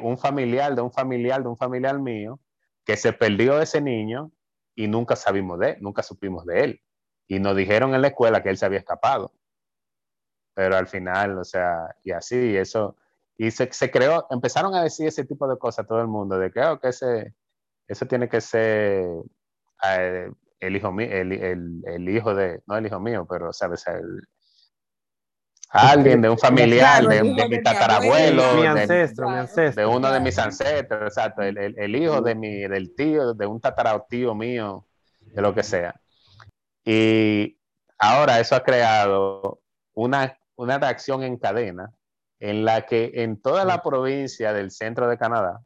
un 0.00 0.18
familiar 0.18 0.74
de 0.74 0.82
un 0.82 0.90
familiar 0.90 1.40
de 1.40 1.48
un 1.48 1.56
familiar 1.56 1.98
mío 2.00 2.40
que 2.84 2.96
se 2.96 3.12
perdió 3.12 3.60
ese 3.60 3.80
niño 3.80 4.32
y 4.74 4.88
nunca 4.88 5.14
sabimos 5.14 5.58
de 5.58 5.76
nunca 5.80 6.02
supimos 6.02 6.46
de 6.46 6.64
él. 6.64 6.82
Y 7.26 7.38
nos 7.38 7.54
dijeron 7.54 7.94
en 7.94 8.00
la 8.00 8.08
escuela 8.08 8.42
que 8.42 8.48
él 8.48 8.56
se 8.56 8.64
había 8.64 8.78
escapado. 8.78 9.32
Pero 10.54 10.76
al 10.76 10.88
final, 10.88 11.36
o 11.38 11.44
sea, 11.44 11.94
y 12.02 12.12
así, 12.12 12.56
eso, 12.56 12.96
y 13.38 13.52
se, 13.52 13.72
se 13.72 13.90
creó, 13.90 14.26
empezaron 14.30 14.74
a 14.74 14.82
decir 14.82 15.06
ese 15.06 15.24
tipo 15.24 15.48
de 15.48 15.56
cosas 15.56 15.84
a 15.84 15.88
todo 15.88 16.00
el 16.00 16.08
mundo, 16.08 16.36
de 16.38 16.50
que, 16.50 16.60
oh, 16.60 16.80
que 16.80 16.88
ese, 16.88 17.34
eso 17.86 18.04
tiene 18.06 18.28
que 18.28 18.40
ser 18.40 19.06
eh, 19.88 20.30
el 20.58 20.76
hijo 20.76 20.90
mío, 20.90 21.08
el, 21.08 21.32
el, 21.32 21.82
el, 21.86 22.08
hijo 22.08 22.34
de, 22.34 22.60
no 22.66 22.76
el 22.76 22.86
hijo 22.86 22.98
mío, 22.98 23.26
pero, 23.30 23.52
¿sabes? 23.52 23.86
El, 23.86 24.22
alguien, 25.70 26.20
de 26.20 26.30
un 26.30 26.38
familiar, 26.38 27.06
de, 27.06 27.22
mi 27.22 27.62
tatarabuelo, 27.62 28.54
mi 28.56 28.66
ancestro, 28.66 29.30
mi 29.30 29.36
ancestro. 29.36 29.88
de 29.88 29.96
uno 29.96 30.10
de 30.10 30.18
mis 30.18 30.36
ancestros, 30.36 31.02
exacto, 31.02 31.42
el, 31.42 31.56
el, 31.78 31.94
hijo 31.94 32.20
de 32.20 32.34
mi, 32.34 32.66
del 32.66 32.92
tío, 32.96 33.34
de 33.34 33.46
un 33.46 33.60
tataratío 33.60 34.34
mío, 34.34 34.84
de 35.20 35.42
lo 35.42 35.54
que 35.54 35.62
sea. 35.62 35.94
Y 36.84 37.56
ahora 38.00 38.40
eso 38.40 38.56
ha 38.56 38.64
creado 38.64 39.60
una, 39.94 40.36
una 40.56 40.78
reacción 40.78 41.22
en 41.22 41.36
cadena 41.36 41.92
en 42.40 42.64
la 42.64 42.82
que 42.86 43.10
en 43.14 43.40
toda 43.40 43.64
la 43.64 43.82
provincia 43.82 44.52
del 44.52 44.70
centro 44.70 45.08
de 45.08 45.18
Canadá, 45.18 45.60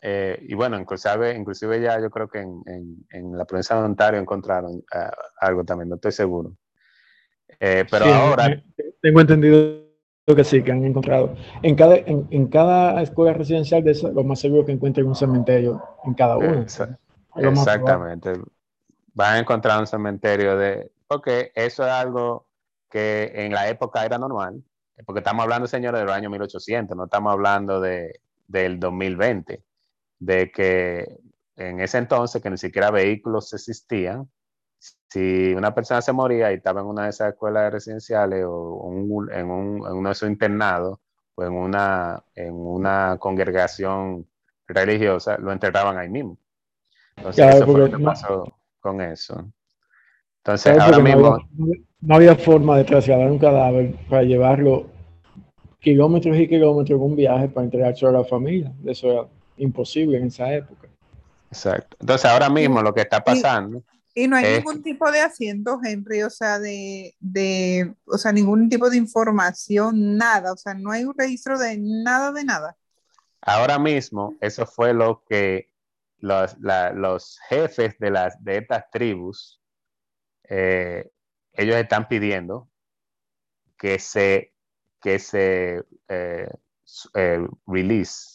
eh, 0.00 0.38
y 0.48 0.54
bueno, 0.54 0.78
inclusive, 0.78 1.34
inclusive 1.34 1.80
ya 1.80 2.00
yo 2.00 2.10
creo 2.10 2.28
que 2.28 2.40
en, 2.40 2.62
en, 2.66 3.06
en 3.10 3.38
la 3.38 3.44
provincia 3.44 3.76
de 3.76 3.82
Ontario 3.82 4.20
encontraron 4.20 4.72
uh, 4.72 5.10
algo 5.40 5.64
también, 5.64 5.88
no 5.88 5.94
estoy 5.94 6.12
seguro. 6.12 6.56
Eh, 7.60 7.84
pero 7.88 8.06
sí, 8.06 8.10
ahora... 8.10 8.62
Tengo 9.00 9.20
entendido 9.20 9.82
que 10.26 10.44
sí, 10.44 10.62
que 10.62 10.72
han 10.72 10.84
encontrado. 10.84 11.34
En 11.62 11.74
cada, 11.76 11.96
en, 11.96 12.26
en 12.30 12.48
cada 12.48 13.00
escuela 13.02 13.32
residencial, 13.32 13.84
de 13.84 13.92
eso, 13.92 14.10
lo 14.10 14.24
más 14.24 14.40
seguro 14.40 14.64
que 14.64 14.72
encuentren 14.72 15.06
un 15.06 15.14
cementerio 15.14 15.82
en 16.04 16.14
cada 16.14 16.36
uno. 16.36 16.64
Exactamente. 17.36 18.32
Van 19.14 19.34
a 19.34 19.38
encontrar 19.38 19.78
un 19.78 19.86
cementerio 19.86 20.56
de... 20.56 20.90
Porque 21.06 21.52
eso 21.54 21.84
es 21.84 21.90
algo 21.92 22.46
que 22.88 23.30
en 23.34 23.52
la 23.52 23.68
época 23.68 24.04
era 24.04 24.18
normal. 24.18 24.62
Porque 25.04 25.20
estamos 25.20 25.42
hablando, 25.42 25.66
señores, 25.66 26.00
de 26.00 26.06
los 26.06 26.14
años 26.14 26.30
1800, 26.30 26.96
no 26.96 27.04
estamos 27.04 27.32
hablando 27.32 27.80
de, 27.80 28.20
del 28.46 28.78
2020. 28.78 29.62
De 30.18 30.52
que 30.52 31.18
en 31.56 31.80
ese 31.80 31.98
entonces, 31.98 32.42
que 32.42 32.50
ni 32.50 32.58
siquiera 32.58 32.90
vehículos 32.90 33.52
existían, 33.52 34.28
si 34.78 35.52
una 35.54 35.74
persona 35.74 36.02
se 36.02 36.12
moría 36.12 36.50
y 36.50 36.56
estaba 36.56 36.80
en 36.80 36.86
una 36.86 37.04
de 37.04 37.10
esas 37.10 37.32
escuelas 37.32 37.72
residenciales 37.72 38.44
o 38.44 38.74
un, 38.74 39.32
en, 39.32 39.50
un, 39.50 39.86
en, 39.86 39.92
uno 39.92 40.08
de 40.08 40.12
esos 40.12 40.28
internados 40.28 40.98
o 41.34 41.44
en 41.44 41.52
una, 41.52 42.22
en 42.34 42.54
una 42.54 43.16
congregación 43.18 44.26
religiosa, 44.66 45.38
lo 45.38 45.52
enterraban 45.52 45.98
ahí 45.98 46.08
mismo. 46.08 46.38
Entonces, 47.16 47.44
claro, 47.44 47.56
eso 47.56 47.66
fue 47.66 47.80
lo 47.80 47.90
que 47.90 47.98
no, 47.98 48.04
pasó 48.04 48.58
con 48.80 49.00
eso. 49.00 49.52
Entonces, 50.38 50.78
ahora 50.78 50.98
mismo... 50.98 51.38
No 51.52 51.64
había, 51.64 51.82
no 52.02 52.16
había, 52.16 52.36
forma 52.36 52.76
de 52.76 52.84
trasladar 52.84 53.30
un 53.30 53.38
cadáver 53.38 53.94
para 54.10 54.24
llevarlo 54.24 54.90
kilómetros 55.78 56.36
y 56.36 56.48
kilómetros 56.48 56.98
en 56.98 57.04
un 57.04 57.16
viaje 57.16 57.48
para 57.48 57.64
entregarse 57.64 58.06
a 58.06 58.10
la 58.10 58.24
familia. 58.24 58.72
Eso 58.84 59.10
era 59.10 59.28
imposible 59.56 60.18
en 60.18 60.26
esa 60.26 60.52
época. 60.52 60.88
Exacto. 61.48 61.96
Entonces, 62.00 62.30
ahora 62.30 62.50
mismo 62.50 62.82
lo 62.82 62.92
que 62.92 63.02
está 63.02 63.22
pasando... 63.22 63.82
Y 64.14 64.28
no 64.28 64.36
hay 64.36 64.58
ningún 64.58 64.82
tipo 64.82 65.10
de 65.10 65.20
asiento, 65.20 65.80
Henry, 65.82 66.22
o 66.22 66.28
sea, 66.28 66.58
de, 66.58 67.14
de, 67.18 67.94
o 68.04 68.18
sea, 68.18 68.30
ningún 68.30 68.68
tipo 68.68 68.90
de 68.90 68.98
información, 68.98 70.18
nada, 70.18 70.52
o 70.52 70.56
sea, 70.58 70.74
no 70.74 70.90
hay 70.90 71.04
un 71.04 71.14
registro 71.16 71.58
de 71.58 71.78
nada 71.78 72.30
de 72.30 72.44
nada. 72.44 72.76
Ahora 73.40 73.78
mismo, 73.78 74.34
eso 74.42 74.66
fue 74.66 74.92
lo 74.92 75.24
que 75.26 75.70
los, 76.18 76.58
la, 76.60 76.92
los 76.92 77.38
jefes 77.48 77.98
de, 77.98 78.10
las, 78.10 78.44
de 78.44 78.58
estas 78.58 78.90
tribus, 78.90 79.62
eh, 80.46 81.10
ellos 81.54 81.76
están 81.76 82.08
pidiendo 82.08 82.68
que 83.78 83.98
se, 83.98 84.52
que 85.00 85.18
se 85.18 85.84
eh, 86.08 86.48
eh, 87.14 87.46
release 87.66 88.32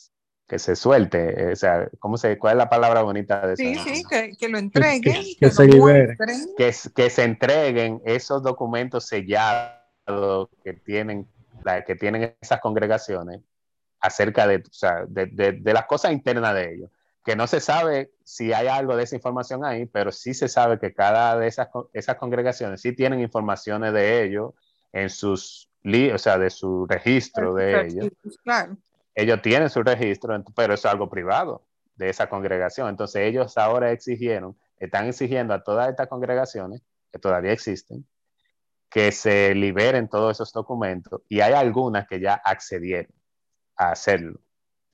que 0.47 0.59
se 0.59 0.77
suelte, 0.77 1.51
o 1.51 1.55
sea, 1.57 1.89
¿cómo 1.99 2.17
se, 2.17 2.37
¿cuál 2.37 2.53
es 2.53 2.57
la 2.59 2.69
palabra 2.69 3.01
bonita 3.01 3.45
de 3.45 3.53
eso? 3.53 3.83
Sí, 3.83 3.95
sí, 3.95 4.03
que, 4.09 4.31
que 4.37 4.47
lo 4.47 4.57
entreguen. 4.57 5.01
Que, 5.01 5.11
que, 5.11 5.35
que 5.39 5.51
se 5.51 5.65
liberen. 5.65 6.17
Que, 6.57 6.73
que, 6.95 7.09
se 7.09 7.23
entreguen 7.23 8.01
esos 8.05 8.41
documentos 8.41 9.05
sellados 9.05 10.49
que 10.63 10.71
tienen, 10.71 11.27
la, 11.65 11.83
que 11.83 11.95
tienen 11.95 12.33
esas 12.39 12.61
congregaciones 12.61 13.41
acerca 13.99 14.47
de, 14.47 14.57
o 14.57 14.71
sea, 14.71 15.05
de, 15.05 15.25
de, 15.25 15.51
de, 15.51 15.73
las 15.73 15.85
cosas 15.85 16.13
internas 16.13 16.53
de 16.53 16.75
ellos. 16.75 16.91
Que 17.27 17.35
no 17.35 17.45
se 17.45 17.59
sabe 17.59 18.11
si 18.23 18.53
hay 18.53 18.67
algo 18.67 18.95
de 18.95 19.03
esa 19.03 19.15
información 19.15 19.63
ahí, 19.63 19.85
pero 19.85 20.11
sí 20.11 20.33
se 20.33 20.47
sabe 20.47 20.79
que 20.79 20.93
cada 20.93 21.37
de 21.37 21.47
esas, 21.47 21.67
esas 21.93 22.15
congregaciones 22.15 22.81
sí 22.81 22.93
tienen 22.93 23.19
informaciones 23.19 23.93
de 23.93 24.23
ellos 24.23 24.53
en 24.93 25.09
sus, 25.09 25.69
o 25.85 26.17
sea, 26.17 26.39
de 26.39 26.49
su 26.49 26.87
registro 26.87 27.53
de 27.53 27.87
ellos. 27.87 28.09
Claro 28.43 28.77
ellos 29.17 29.41
tienen 29.41 29.71
su 29.71 29.81
registro, 29.81 30.43
pero 30.55 30.75
es 30.75 30.85
algo 30.85 31.09
privado 31.09 31.65
de 31.95 32.09
esa 32.09 32.29
congregación. 32.29 32.87
Entonces 32.87 33.23
ellos 33.23 33.57
ahora 33.57 33.91
exigieron, 33.91 34.55
están 34.77 35.07
exigiendo 35.07 35.55
a 35.55 35.63
todas 35.63 35.89
estas 35.89 36.07
congregaciones, 36.07 36.83
que 37.11 37.17
todavía 37.17 37.51
existen, 37.51 38.07
que 38.91 39.11
se 39.11 39.55
liberen 39.55 40.07
todos 40.07 40.37
esos 40.37 40.53
documentos 40.53 41.23
y 41.27 41.39
hay 41.39 41.53
algunas 41.53 42.07
que 42.07 42.19
ya 42.19 42.35
accedieron 42.35 43.11
a 43.75 43.89
hacerlo. 43.89 44.39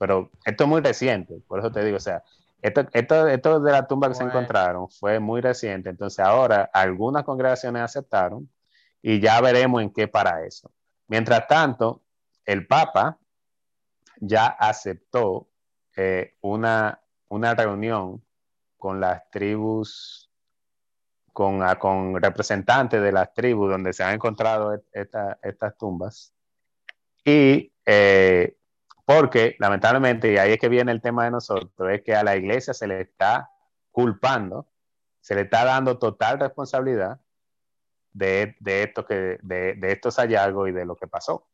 Pero 0.04 0.30
esto 0.44 0.66
es 0.66 0.70
muy 0.70 0.82
reciente, 0.82 1.40
por 1.48 1.60
eso 1.60 1.72
te 1.72 1.82
digo, 1.82 1.96
o 1.96 2.02
sea, 2.02 2.26
esto, 2.62 2.86
esto, 2.92 3.26
esto 3.30 3.62
de 3.62 3.72
la 3.72 3.88
tumba 3.88 4.10
que 4.10 4.16
bueno. 4.16 4.32
se 4.32 4.38
encontraron 4.38 4.90
fue 4.90 5.18
muy 5.22 5.40
reciente, 5.40 5.90
entonces 5.90 6.20
ahora 6.20 6.70
algunas 6.74 7.24
congregaciones 7.24 7.84
aceptaron 7.84 8.50
y 9.02 9.22
ya 9.22 9.40
veremos 9.40 9.82
en 9.82 9.94
qué 9.94 10.10
para 10.10 10.44
eso. 10.46 10.70
Mientras 11.08 11.48
tanto, 11.48 12.02
el 12.44 12.68
Papa 12.68 13.18
ya 14.18 14.48
aceptó 14.48 15.48
eh, 15.96 16.36
una, 16.42 17.00
una 17.30 17.56
reunión 17.56 18.22
con 18.78 19.00
las 19.00 19.30
tribus, 19.32 20.30
con, 21.32 21.64
uh, 21.64 21.78
con, 21.80 22.22
representantes 22.22 23.02
de 23.02 23.12
las 23.14 23.34
tribus 23.34 23.70
donde 23.72 23.94
se 23.94 24.04
han 24.04 24.16
encontrado 24.16 24.84
esta, 24.92 25.40
estas 25.42 25.78
tumbas. 25.78 26.34
Y 27.24 27.72
eh, 27.86 28.58
porque 29.06 29.56
lamentablemente, 29.60 30.34
y 30.34 30.38
ahí 30.38 30.54
es 30.54 30.60
que 30.60 30.70
viene 30.70 30.92
el 30.92 31.02
tema 31.02 31.26
de 31.26 31.32
nosotros, 31.32 31.72
es 31.92 32.02
que 32.02 32.16
a 32.16 32.24
la 32.24 32.36
iglesia 32.36 32.74
se 32.74 32.88
le 32.88 33.02
está 33.02 33.50
culpando, 33.92 34.68
se 35.22 35.36
le 35.36 35.42
está 35.42 35.66
dando 35.66 35.98
total 35.98 36.40
responsabilidad 36.40 37.20
de, 38.12 38.56
de, 38.60 38.84
esto 38.84 39.06
que, 39.06 39.38
de, 39.42 39.74
de 39.76 39.92
estos 39.92 40.18
hallazgos 40.18 40.70
y 40.70 40.72
de 40.72 40.86
lo 40.86 40.96
que 40.96 41.08
pasó. 41.08 41.48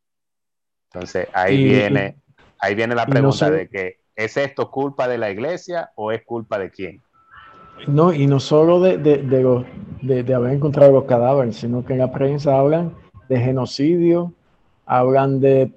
Entonces 0.91 1.27
ahí 1.33 1.61
y, 1.61 1.69
viene 1.69 2.21
ahí 2.59 2.75
viene 2.75 2.95
la 2.95 3.05
pregunta 3.05 3.49
no 3.49 3.55
de 3.55 3.69
que 3.69 3.99
¿es 4.15 4.37
esto 4.37 4.69
culpa 4.69 5.07
de 5.07 5.17
la 5.17 5.31
iglesia 5.31 5.91
o 5.95 6.11
es 6.11 6.23
culpa 6.23 6.59
de 6.59 6.69
quién? 6.69 7.01
No, 7.87 8.11
y 8.11 8.27
no 8.27 8.39
solo 8.39 8.81
de, 8.81 8.97
de, 8.97 9.19
de, 9.19 9.41
los, 9.41 9.65
de, 10.01 10.33
haber 10.33 10.51
encontrado 10.51 10.91
los 10.91 11.05
cadáveres, 11.05 11.55
sino 11.55 11.85
que 11.85 11.93
en 11.93 11.99
la 11.99 12.11
prensa 12.11 12.59
hablan 12.59 12.93
de 13.29 13.39
genocidio, 13.39 14.33
hablan 14.85 15.39
de, 15.39 15.71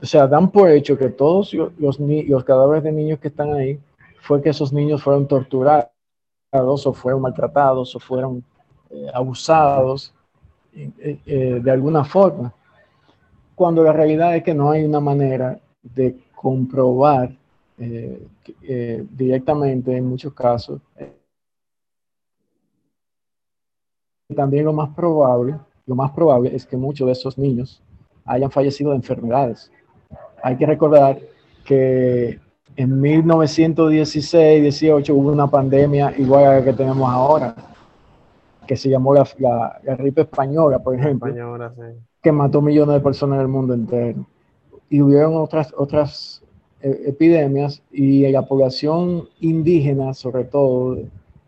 o 0.00 0.06
sea, 0.06 0.26
dan 0.26 0.50
por 0.50 0.70
hecho 0.70 0.98
que 0.98 1.08
todos 1.08 1.54
los, 1.54 1.98
los 1.98 2.44
cadáveres 2.44 2.84
de 2.84 2.92
niños 2.92 3.18
que 3.18 3.28
están 3.28 3.54
ahí 3.54 3.80
fue 4.20 4.42
que 4.42 4.50
esos 4.50 4.72
niños 4.72 5.02
fueron 5.02 5.26
torturados 5.26 5.86
o 6.52 6.92
fueron 6.92 7.22
maltratados 7.22 7.94
o 7.94 7.98
fueron 7.98 8.44
eh, 8.90 9.06
abusados 9.14 10.12
eh, 10.74 11.18
eh, 11.26 11.60
de 11.62 11.70
alguna 11.70 12.04
forma. 12.04 12.52
cuando 13.54 13.82
la 13.82 13.92
realidad 13.92 14.36
es 14.36 14.42
que 14.42 14.54
no 14.54 14.70
hay 14.70 14.84
una 14.84 15.00
manera 15.00 15.58
de 15.82 16.18
comprobar 16.34 17.34
directamente 19.10 19.94
en 19.94 20.06
muchos 20.06 20.32
casos. 20.32 20.80
También 24.34 24.64
lo 24.64 24.72
más 24.72 24.94
probable, 24.94 25.58
lo 25.86 25.94
más 25.94 26.10
probable 26.12 26.54
es 26.54 26.66
que 26.66 26.76
muchos 26.76 27.06
de 27.06 27.12
esos 27.12 27.36
niños 27.38 27.82
hayan 28.24 28.50
fallecido 28.50 28.90
de 28.90 28.96
enfermedades. 28.96 29.70
Hay 30.46 30.56
que 30.56 30.64
recordar 30.64 31.18
que 31.64 32.38
en 32.76 33.02
1916-18 33.02 35.10
hubo 35.10 35.32
una 35.32 35.48
pandemia 35.48 36.14
igual 36.16 36.44
a 36.44 36.60
la 36.60 36.64
que 36.64 36.72
tenemos 36.72 37.10
ahora, 37.10 37.56
que 38.64 38.76
se 38.76 38.88
llamó 38.88 39.12
la, 39.12 39.26
la, 39.40 39.96
gripe 39.96 40.20
española, 40.20 40.78
por 40.78 40.94
ejemplo, 40.94 41.34
que 42.22 42.30
mató 42.30 42.62
millones 42.62 42.94
de 42.94 43.00
personas 43.00 43.38
en 43.38 43.42
el 43.42 43.48
mundo 43.48 43.74
entero. 43.74 44.24
Y 44.88 45.02
hubieron 45.02 45.34
otras, 45.34 45.74
otras 45.76 46.44
eh, 46.80 46.96
epidemias 47.06 47.82
y 47.90 48.30
la 48.30 48.42
población 48.42 49.28
indígena, 49.40 50.14
sobre 50.14 50.44
todo 50.44 50.96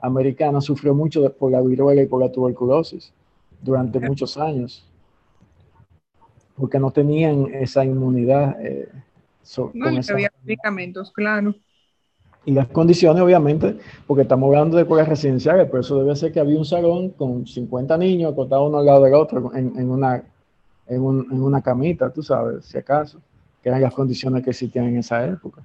americana, 0.01 0.61
sufrió 0.61 0.93
mucho 0.93 1.33
por 1.35 1.53
la 1.53 1.61
viruela 1.61 2.03
y 2.03 2.07
por 2.07 2.21
la 2.21 2.33
tuberculosis 2.33 3.13
durante 3.63 4.01
muchos 4.01 4.37
años, 4.37 4.88
porque 6.59 6.79
no 6.79 6.91
tenían 6.91 7.47
esa 7.55 7.85
inmunidad. 7.85 8.57
Eh, 8.61 8.89
no, 9.73 9.87
había 10.11 10.31
medicamentos, 10.45 11.13
claro. 11.13 11.55
Y 12.45 12.53
las 12.53 12.69
condiciones, 12.69 13.23
obviamente, 13.23 13.79
porque 14.07 14.23
estamos 14.23 14.49
hablando 14.49 14.77
de 14.77 14.83
escuelas 14.83 15.09
residenciales, 15.09 15.67
pero 15.67 15.81
eso 15.81 15.99
debe 15.99 16.17
ser 16.17 16.33
que 16.33 16.41
había 16.41 16.59
un 16.59 16.65
salón 16.65 17.11
con 17.11 17.47
50 17.47 17.97
niños 17.99 18.33
acostados 18.33 18.69
uno 18.69 18.79
al 18.79 18.87
lado 18.87 19.05
del 19.05 19.15
otro 19.15 19.55
en, 19.55 19.91
una, 19.91 20.23
en, 20.87 21.03
una 21.03 21.63
camita, 21.63 22.11
tú 22.11 22.23
sabes, 22.23 22.65
si 22.65 22.79
acaso, 22.79 23.21
que 23.63 23.69
eran 23.69 23.83
las 23.83 23.93
condiciones 23.93 24.43
que 24.43 24.51
existían 24.51 24.87
en 24.87 24.99
esa 24.99 25.27
época. 25.27 25.63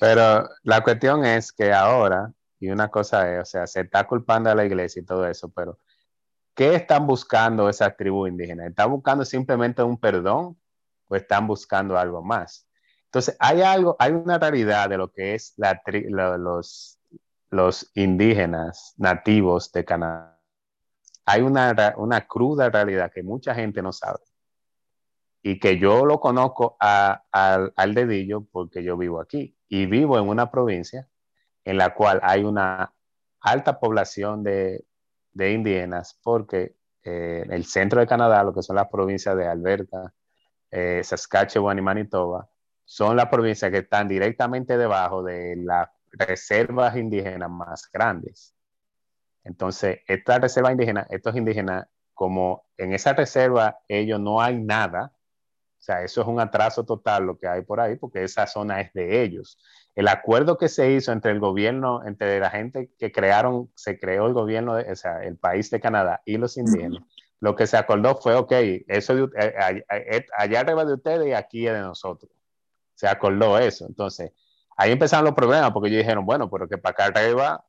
Pero 0.00 0.48
la 0.62 0.82
cuestión 0.82 1.24
es 1.24 1.52
que 1.52 1.72
ahora, 1.72 2.32
y 2.60 2.68
una 2.68 2.88
cosa 2.88 3.34
es, 3.34 3.40
o 3.40 3.44
sea, 3.46 3.66
se 3.66 3.80
está 3.80 4.06
culpando 4.06 4.50
a 4.50 4.54
la 4.54 4.64
iglesia 4.66 5.00
y 5.00 5.04
todo 5.04 5.26
eso, 5.26 5.48
pero 5.48 5.78
¿qué 6.58 6.74
están 6.74 7.06
buscando 7.06 7.68
esas 7.68 7.96
tribus 7.96 8.30
indígenas? 8.30 8.66
¿Están 8.66 8.90
buscando 8.90 9.24
simplemente 9.24 9.80
un 9.80 9.96
perdón 9.96 10.58
o 11.06 11.14
están 11.14 11.46
buscando 11.46 11.96
algo 11.96 12.20
más? 12.20 12.66
Entonces, 13.04 13.36
hay 13.38 13.62
algo, 13.62 13.94
hay 14.00 14.10
una 14.10 14.40
realidad 14.40 14.88
de 14.88 14.96
lo 14.98 15.12
que 15.12 15.36
es 15.36 15.54
los, 15.56 16.98
los 17.50 17.90
indígenas 17.94 18.92
nativos 18.96 19.70
de 19.70 19.84
Canadá. 19.84 20.36
Hay 21.26 21.42
una, 21.42 21.94
una 21.96 22.26
cruda 22.26 22.68
realidad 22.70 23.12
que 23.14 23.22
mucha 23.22 23.54
gente 23.54 23.80
no 23.80 23.92
sabe 23.92 24.18
y 25.42 25.60
que 25.60 25.78
yo 25.78 26.06
lo 26.06 26.18
conozco 26.18 26.76
al 26.80 27.94
dedillo 27.94 28.46
porque 28.50 28.82
yo 28.82 28.96
vivo 28.96 29.20
aquí 29.20 29.56
y 29.68 29.86
vivo 29.86 30.18
en 30.18 30.26
una 30.26 30.50
provincia 30.50 31.08
en 31.64 31.76
la 31.76 31.94
cual 31.94 32.18
hay 32.24 32.42
una 32.42 32.92
alta 33.40 33.78
población 33.78 34.42
de, 34.42 34.87
de 35.38 35.52
indígenas 35.52 36.18
porque 36.22 36.74
eh, 37.04 37.46
el 37.48 37.64
centro 37.64 38.00
de 38.00 38.08
Canadá, 38.08 38.42
lo 38.42 38.52
que 38.52 38.62
son 38.62 38.74
las 38.74 38.88
provincias 38.88 39.36
de 39.36 39.46
Alberta, 39.46 40.12
eh, 40.70 41.00
Saskatchewan 41.04 41.78
y 41.78 41.82
Manitoba, 41.82 42.48
son 42.84 43.16
las 43.16 43.26
provincias 43.28 43.70
que 43.70 43.78
están 43.78 44.08
directamente 44.08 44.76
debajo 44.76 45.22
de 45.22 45.54
las 45.56 45.88
reservas 46.10 46.96
indígenas 46.96 47.48
más 47.48 47.88
grandes. 47.92 48.54
Entonces, 49.44 50.00
esta 50.08 50.38
reserva 50.40 50.72
indígena, 50.72 51.06
estos 51.08 51.36
indígenas, 51.36 51.86
como 52.14 52.66
en 52.76 52.92
esa 52.92 53.12
reserva 53.12 53.78
ellos 53.86 54.18
no 54.18 54.42
hay 54.42 54.58
nada, 54.58 55.12
o 55.14 55.80
sea, 55.80 56.02
eso 56.02 56.22
es 56.22 56.26
un 56.26 56.40
atraso 56.40 56.84
total 56.84 57.24
lo 57.26 57.38
que 57.38 57.46
hay 57.46 57.62
por 57.62 57.78
ahí, 57.78 57.94
porque 57.94 58.24
esa 58.24 58.48
zona 58.48 58.80
es 58.80 58.92
de 58.92 59.22
ellos. 59.22 59.56
El 59.98 60.08
acuerdo 60.08 60.58
que 60.58 60.68
se 60.68 60.92
hizo 60.92 61.10
entre 61.12 61.32
el 61.32 61.40
gobierno, 61.40 62.04
entre 62.06 62.38
la 62.38 62.50
gente 62.50 62.90
que 62.98 63.10
crearon, 63.10 63.70
se 63.74 63.98
creó 63.98 64.26
el 64.26 64.32
gobierno, 64.32 64.74
o 64.74 64.96
sea, 64.96 65.24
el 65.24 65.36
país 65.36 65.70
de 65.70 65.80
Canadá 65.80 66.22
y 66.24 66.36
los 66.36 66.56
indígenas, 66.56 67.02
lo 67.40 67.56
que 67.56 67.66
se 67.66 67.76
acordó 67.76 68.14
fue, 68.16 68.34
ok, 68.34 68.52
eso 68.86 69.14
de, 69.14 69.28
eh, 69.38 69.84
eh, 69.90 70.26
allá 70.36 70.60
arriba 70.60 70.84
de 70.84 70.94
ustedes 70.94 71.26
y 71.26 71.32
aquí 71.32 71.66
es 71.66 71.72
de 71.74 71.80
nosotros 71.80 72.30
se 72.98 73.06
acordó 73.06 73.58
eso. 73.58 73.86
Entonces, 73.86 74.32
ahí 74.76 74.90
empezaron 74.90 75.24
los 75.24 75.34
problemas 75.34 75.70
porque 75.70 75.88
ellos 75.88 75.98
dijeron, 75.98 76.26
bueno, 76.26 76.50
pero 76.50 76.68
que 76.68 76.78
para 76.78 76.92
acá 76.92 77.04
arriba, 77.04 77.64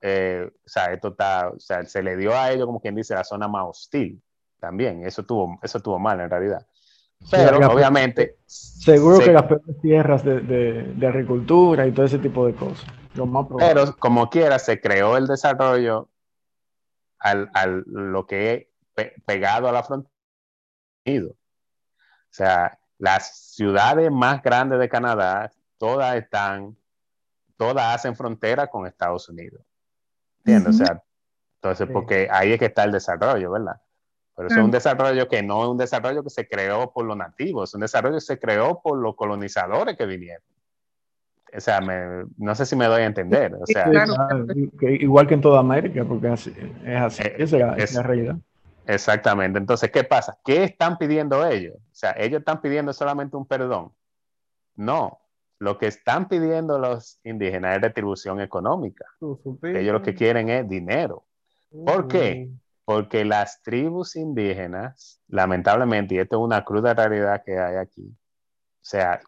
eh, 0.00 0.48
o 0.48 0.68
sea, 0.68 0.92
esto 0.92 1.08
está, 1.08 1.48
o 1.48 1.58
sea, 1.58 1.84
se 1.84 2.00
le 2.00 2.16
dio 2.16 2.32
a 2.32 2.52
ellos, 2.52 2.66
como 2.66 2.80
quien 2.80 2.94
dice, 2.94 3.14
la 3.14 3.24
zona 3.24 3.48
más 3.48 3.64
hostil 3.66 4.22
también. 4.60 5.04
Eso 5.04 5.24
tuvo, 5.24 5.58
eso 5.64 5.80
tuvo 5.80 5.98
mal 5.98 6.20
en 6.20 6.30
realidad. 6.30 6.64
Pero 7.30 7.58
obviamente. 7.70 8.36
Seguro 8.46 9.18
que 9.18 9.32
las 9.32 9.44
peores 9.44 9.80
tierras 9.80 10.24
de, 10.24 10.40
de, 10.40 11.06
agricultura 11.06 11.86
y 11.86 11.92
todo 11.92 12.06
ese 12.06 12.18
tipo 12.18 12.46
de 12.46 12.54
cosas. 12.54 12.86
Lo 13.14 13.26
más 13.26 13.46
pero 13.58 13.96
como 13.96 14.30
quiera, 14.30 14.58
se 14.58 14.80
creó 14.80 15.16
el 15.16 15.26
desarrollo 15.26 16.08
al, 17.18 17.50
al 17.54 17.82
lo 17.86 18.26
que 18.26 18.70
es 18.96 19.12
pegado 19.24 19.68
a 19.68 19.72
la 19.72 19.82
frontera. 19.82 20.12
O 21.06 21.34
sea, 22.30 22.78
las 22.98 23.54
ciudades 23.54 24.10
más 24.10 24.42
grandes 24.42 24.78
de 24.78 24.88
Canadá, 24.88 25.50
todas 25.78 26.16
están, 26.16 26.76
todas 27.56 27.94
hacen 27.94 28.14
frontera 28.14 28.66
con 28.68 28.86
Estados 28.86 29.28
Unidos. 29.28 29.62
¿Entiendes? 30.38 30.80
O 30.80 30.84
sea, 30.84 31.02
entonces, 31.56 31.88
porque 31.92 32.28
ahí 32.30 32.52
es 32.52 32.58
que 32.58 32.66
está 32.66 32.84
el 32.84 32.92
desarrollo, 32.92 33.50
¿verdad? 33.50 33.80
Pero 34.36 34.48
eso 34.48 34.58
es 34.58 34.64
un 34.64 34.70
desarrollo 34.70 35.28
que 35.28 35.42
no 35.42 35.62
es 35.62 35.68
un 35.70 35.78
desarrollo 35.78 36.22
que 36.22 36.28
se 36.28 36.46
creó 36.46 36.92
por 36.92 37.06
los 37.06 37.16
nativos, 37.16 37.70
es 37.70 37.74
un 37.74 37.80
desarrollo 37.80 38.16
que 38.16 38.20
se 38.20 38.38
creó 38.38 38.80
por 38.82 38.98
los 38.98 39.16
colonizadores 39.16 39.96
que 39.96 40.04
vinieron. 40.04 40.42
O 41.56 41.60
sea, 41.60 41.80
no 41.80 42.54
sé 42.54 42.66
si 42.66 42.76
me 42.76 42.84
doy 42.84 43.02
a 43.02 43.06
entender. 43.06 43.54
O 43.54 43.64
sea, 43.64 43.90
igual 44.82 45.26
que 45.26 45.34
en 45.34 45.40
toda 45.40 45.60
América, 45.60 46.04
porque 46.04 46.26
es 46.26 46.32
así, 46.32 47.22
eh, 47.22 47.34
esa 47.38 47.76
es 47.76 47.94
la 47.94 48.02
realidad. 48.02 48.36
Exactamente. 48.86 49.58
Entonces, 49.58 49.90
¿qué 49.90 50.04
pasa? 50.04 50.38
¿Qué 50.44 50.64
están 50.64 50.98
pidiendo 50.98 51.46
ellos? 51.46 51.76
O 51.76 51.94
sea, 51.94 52.14
ellos 52.18 52.40
están 52.40 52.60
pidiendo 52.60 52.92
solamente 52.92 53.36
un 53.36 53.46
perdón. 53.46 53.90
No, 54.74 55.18
lo 55.58 55.78
que 55.78 55.86
están 55.86 56.28
pidiendo 56.28 56.78
los 56.78 57.18
indígenas 57.24 57.76
es 57.76 57.82
retribución 57.82 58.40
económica. 58.40 59.06
Ellos 59.62 59.92
lo 59.94 60.02
que 60.02 60.14
quieren 60.14 60.50
es 60.50 60.68
dinero. 60.68 61.24
¿Por 61.84 62.06
qué? 62.06 62.50
Porque 62.86 63.26
las 63.26 63.60
tribus 63.62 64.16
indígenas, 64.16 65.20
lamentablemente, 65.28 66.14
y 66.14 66.18
esto 66.18 66.36
es 66.36 66.42
una 66.42 66.64
cruda 66.64 66.94
realidad 66.94 67.42
que 67.44 67.58
hay 67.58 67.76
aquí, 67.76 68.08
o 68.08 68.88
sea, 68.88 69.20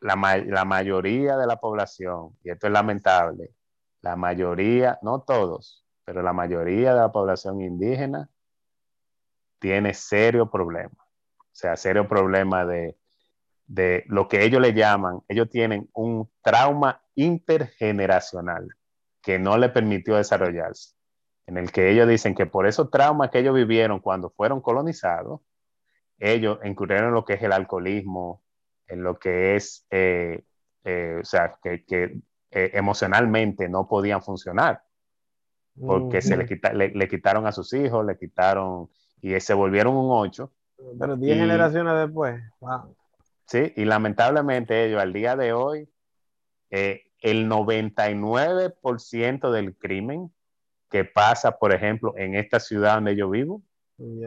la, 0.00 0.16
la 0.44 0.64
mayoría 0.66 1.38
de 1.38 1.46
la 1.46 1.56
población, 1.56 2.36
y 2.44 2.50
esto 2.50 2.66
es 2.66 2.72
lamentable, 2.74 3.54
la 4.02 4.16
mayoría, 4.16 4.98
no 5.00 5.22
todos, 5.22 5.86
pero 6.04 6.22
la 6.22 6.34
mayoría 6.34 6.92
de 6.92 7.00
la 7.00 7.12
población 7.12 7.62
indígena 7.62 8.28
tiene 9.58 9.94
serio 9.94 10.50
problema. 10.50 10.96
O 11.38 11.54
sea, 11.54 11.76
serio 11.76 12.08
problema 12.08 12.64
de, 12.66 12.98
de 13.66 14.04
lo 14.08 14.28
que 14.28 14.44
ellos 14.44 14.60
le 14.60 14.74
llaman, 14.74 15.20
ellos 15.28 15.48
tienen 15.48 15.88
un 15.94 16.30
trauma 16.42 17.02
intergeneracional 17.14 18.68
que 19.22 19.38
no 19.38 19.56
le 19.56 19.68
permitió 19.68 20.16
desarrollarse, 20.16 20.94
en 21.46 21.58
el 21.58 21.72
que 21.72 21.90
ellos 21.90 22.08
dicen 22.08 22.34
que 22.34 22.46
por 22.46 22.66
esos 22.66 22.90
traumas 22.90 23.30
que 23.30 23.40
ellos 23.40 23.54
vivieron 23.54 24.00
cuando 24.00 24.30
fueron 24.30 24.60
colonizados, 24.60 25.40
ellos 26.18 26.58
incurrieron 26.64 27.08
en 27.08 27.14
lo 27.14 27.24
que 27.24 27.34
es 27.34 27.42
el 27.42 27.52
alcoholismo, 27.52 28.42
en 28.86 29.02
lo 29.02 29.18
que 29.18 29.56
es, 29.56 29.84
eh, 29.90 30.44
eh, 30.84 31.18
o 31.20 31.24
sea, 31.24 31.58
que, 31.62 31.84
que 31.84 32.20
eh, 32.50 32.70
emocionalmente 32.74 33.68
no 33.68 33.88
podían 33.88 34.22
funcionar, 34.22 34.82
porque 35.80 36.20
se 36.20 36.36
le, 36.36 36.44
quita, 36.44 36.74
le, 36.74 37.08
quitaron 37.08 37.46
a 37.46 37.52
sus 37.52 37.72
hijos, 37.72 38.04
le 38.04 38.18
quitaron 38.18 38.90
y 39.22 39.40
se 39.40 39.54
volvieron 39.54 39.96
un 39.96 40.08
8. 40.10 40.52
Pero 40.98 41.16
10 41.16 41.38
generaciones 41.38 41.94
después. 41.94 42.42
Sí, 43.46 43.72
y 43.76 43.86
lamentablemente 43.86 44.84
ellos 44.84 45.00
al 45.00 45.14
día 45.14 45.34
de 45.34 45.54
hoy, 45.54 45.88
eh, 46.70 47.04
el 47.20 47.48
99% 47.48 49.50
del 49.50 49.74
crimen 49.76 50.30
que 50.92 51.04
pasa, 51.06 51.58
por 51.58 51.72
ejemplo, 51.72 52.14
en 52.16 52.34
esta 52.34 52.60
ciudad 52.60 52.96
donde 52.96 53.16
yo 53.16 53.30
vivo, 53.30 53.62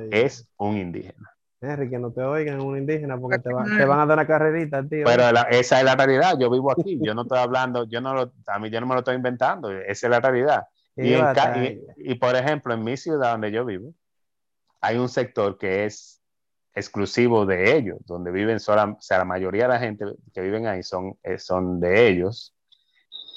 es 0.09 0.49
un 0.57 0.77
indígena. 0.77 1.31
Henry, 1.61 1.89
que 1.89 1.99
no 1.99 2.11
te 2.11 2.21
oigan 2.21 2.59
un 2.59 2.77
indígena 2.77 3.17
porque 3.17 3.39
te, 3.39 3.53
van 3.53 3.99
a 3.99 4.05
dar 4.05 4.17
una 4.17 4.27
carrerita, 4.27 4.83
tío. 4.83 5.05
Pero 5.05 5.23
esa 5.49 5.79
es 5.79 5.85
la 5.85 5.95
realidad, 5.95 6.37
yo 6.39 6.49
vivo 6.49 6.71
aquí, 6.71 6.99
yo 7.01 7.13
no 7.13 7.21
estoy 7.21 7.37
hablando, 7.37 7.87
yo 7.87 8.01
no 8.01 8.13
lo, 8.13 8.33
a 8.47 8.59
mí 8.59 8.69
yo 8.69 8.81
no 8.81 8.87
me 8.87 8.93
lo 8.95 8.99
estoy 8.99 9.15
inventando, 9.15 9.71
esa 9.71 10.07
es 10.07 10.11
la 10.11 10.19
realidad. 10.19 10.63
Y, 10.97 11.13
y, 11.97 12.15
por 12.15 12.35
ejemplo, 12.35 12.73
en 12.73 12.83
mi 12.83 12.97
ciudad 12.97 13.33
donde 13.33 13.51
yo 13.51 13.63
vivo, 13.63 13.93
hay 14.81 14.97
un 14.97 15.09
sector 15.09 15.57
que 15.57 15.85
es 15.85 16.21
exclusivo 16.73 17.45
de 17.45 17.77
ellos, 17.77 17.99
donde 18.05 18.31
viven 18.31 18.59
sola, 18.59 18.85
o 18.85 19.01
sea, 19.01 19.19
la 19.19 19.25
mayoría 19.25 19.63
de 19.63 19.69
la 19.69 19.79
gente 19.79 20.05
que 20.33 20.41
viven 20.41 20.67
ahí 20.67 20.83
son, 20.83 21.17
eh, 21.23 21.37
son 21.37 21.79
de 21.79 22.07
ellos. 22.07 22.55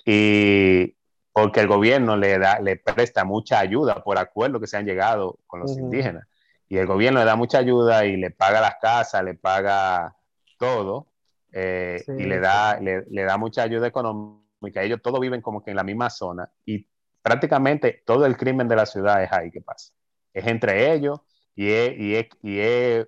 Y 0.05 0.97
porque 1.40 1.61
el 1.61 1.68
gobierno 1.68 2.16
le, 2.16 2.37
da, 2.37 2.59
le 2.59 2.77
presta 2.77 3.24
mucha 3.24 3.61
ayuda 3.61 4.03
por 4.03 4.18
acuerdo 4.18 4.59
que 4.59 4.66
se 4.66 4.77
han 4.77 4.85
llegado 4.85 5.38
con 5.46 5.61
los 5.61 5.79
indígenas. 5.79 6.27
y 6.68 6.79
el 6.79 6.87
gobierno 6.87 7.20
le 7.20 7.27
da 7.27 7.37
mucha 7.37 7.59
ayuda 7.59 8.05
y 8.05 8.16
le 8.16 8.33
paga 8.33 8.61
las 8.61 8.74
casas, 8.81 9.22
le 9.22 9.35
paga 9.35 10.16
todo, 10.59 11.07
eh, 11.53 12.03
y 12.09 12.24
le 12.24 12.40
da, 12.40 12.81
le, 12.81 13.22
da 13.22 13.38
mucha 13.38 13.62
ayuda 13.62 13.87
económica. 13.87 14.83
Ellos 14.83 15.01
todos 15.01 15.20
viven 15.20 15.40
como 15.40 15.62
que 15.62 15.70
en 15.70 15.77
la 15.77 15.85
misma 15.85 16.11
zona 16.11 16.51
y 16.66 16.88
prácticamente 17.22 18.03
todo 18.05 18.27
el 18.27 18.37
crimen 18.37 18.66
de 18.66 18.74
la 18.77 18.87
ciudad 18.87 19.22
es 19.22 19.33
ahí 19.33 19.53
que 19.53 19.61
pasa. 19.61 19.92
Es 20.33 20.44
entre 20.44 20.92
ellos 20.92 21.20
y 21.55 21.70
es, 21.70 21.98
y 21.98 22.16
es, 22.16 22.27
y 22.42 22.59
es 22.59 23.07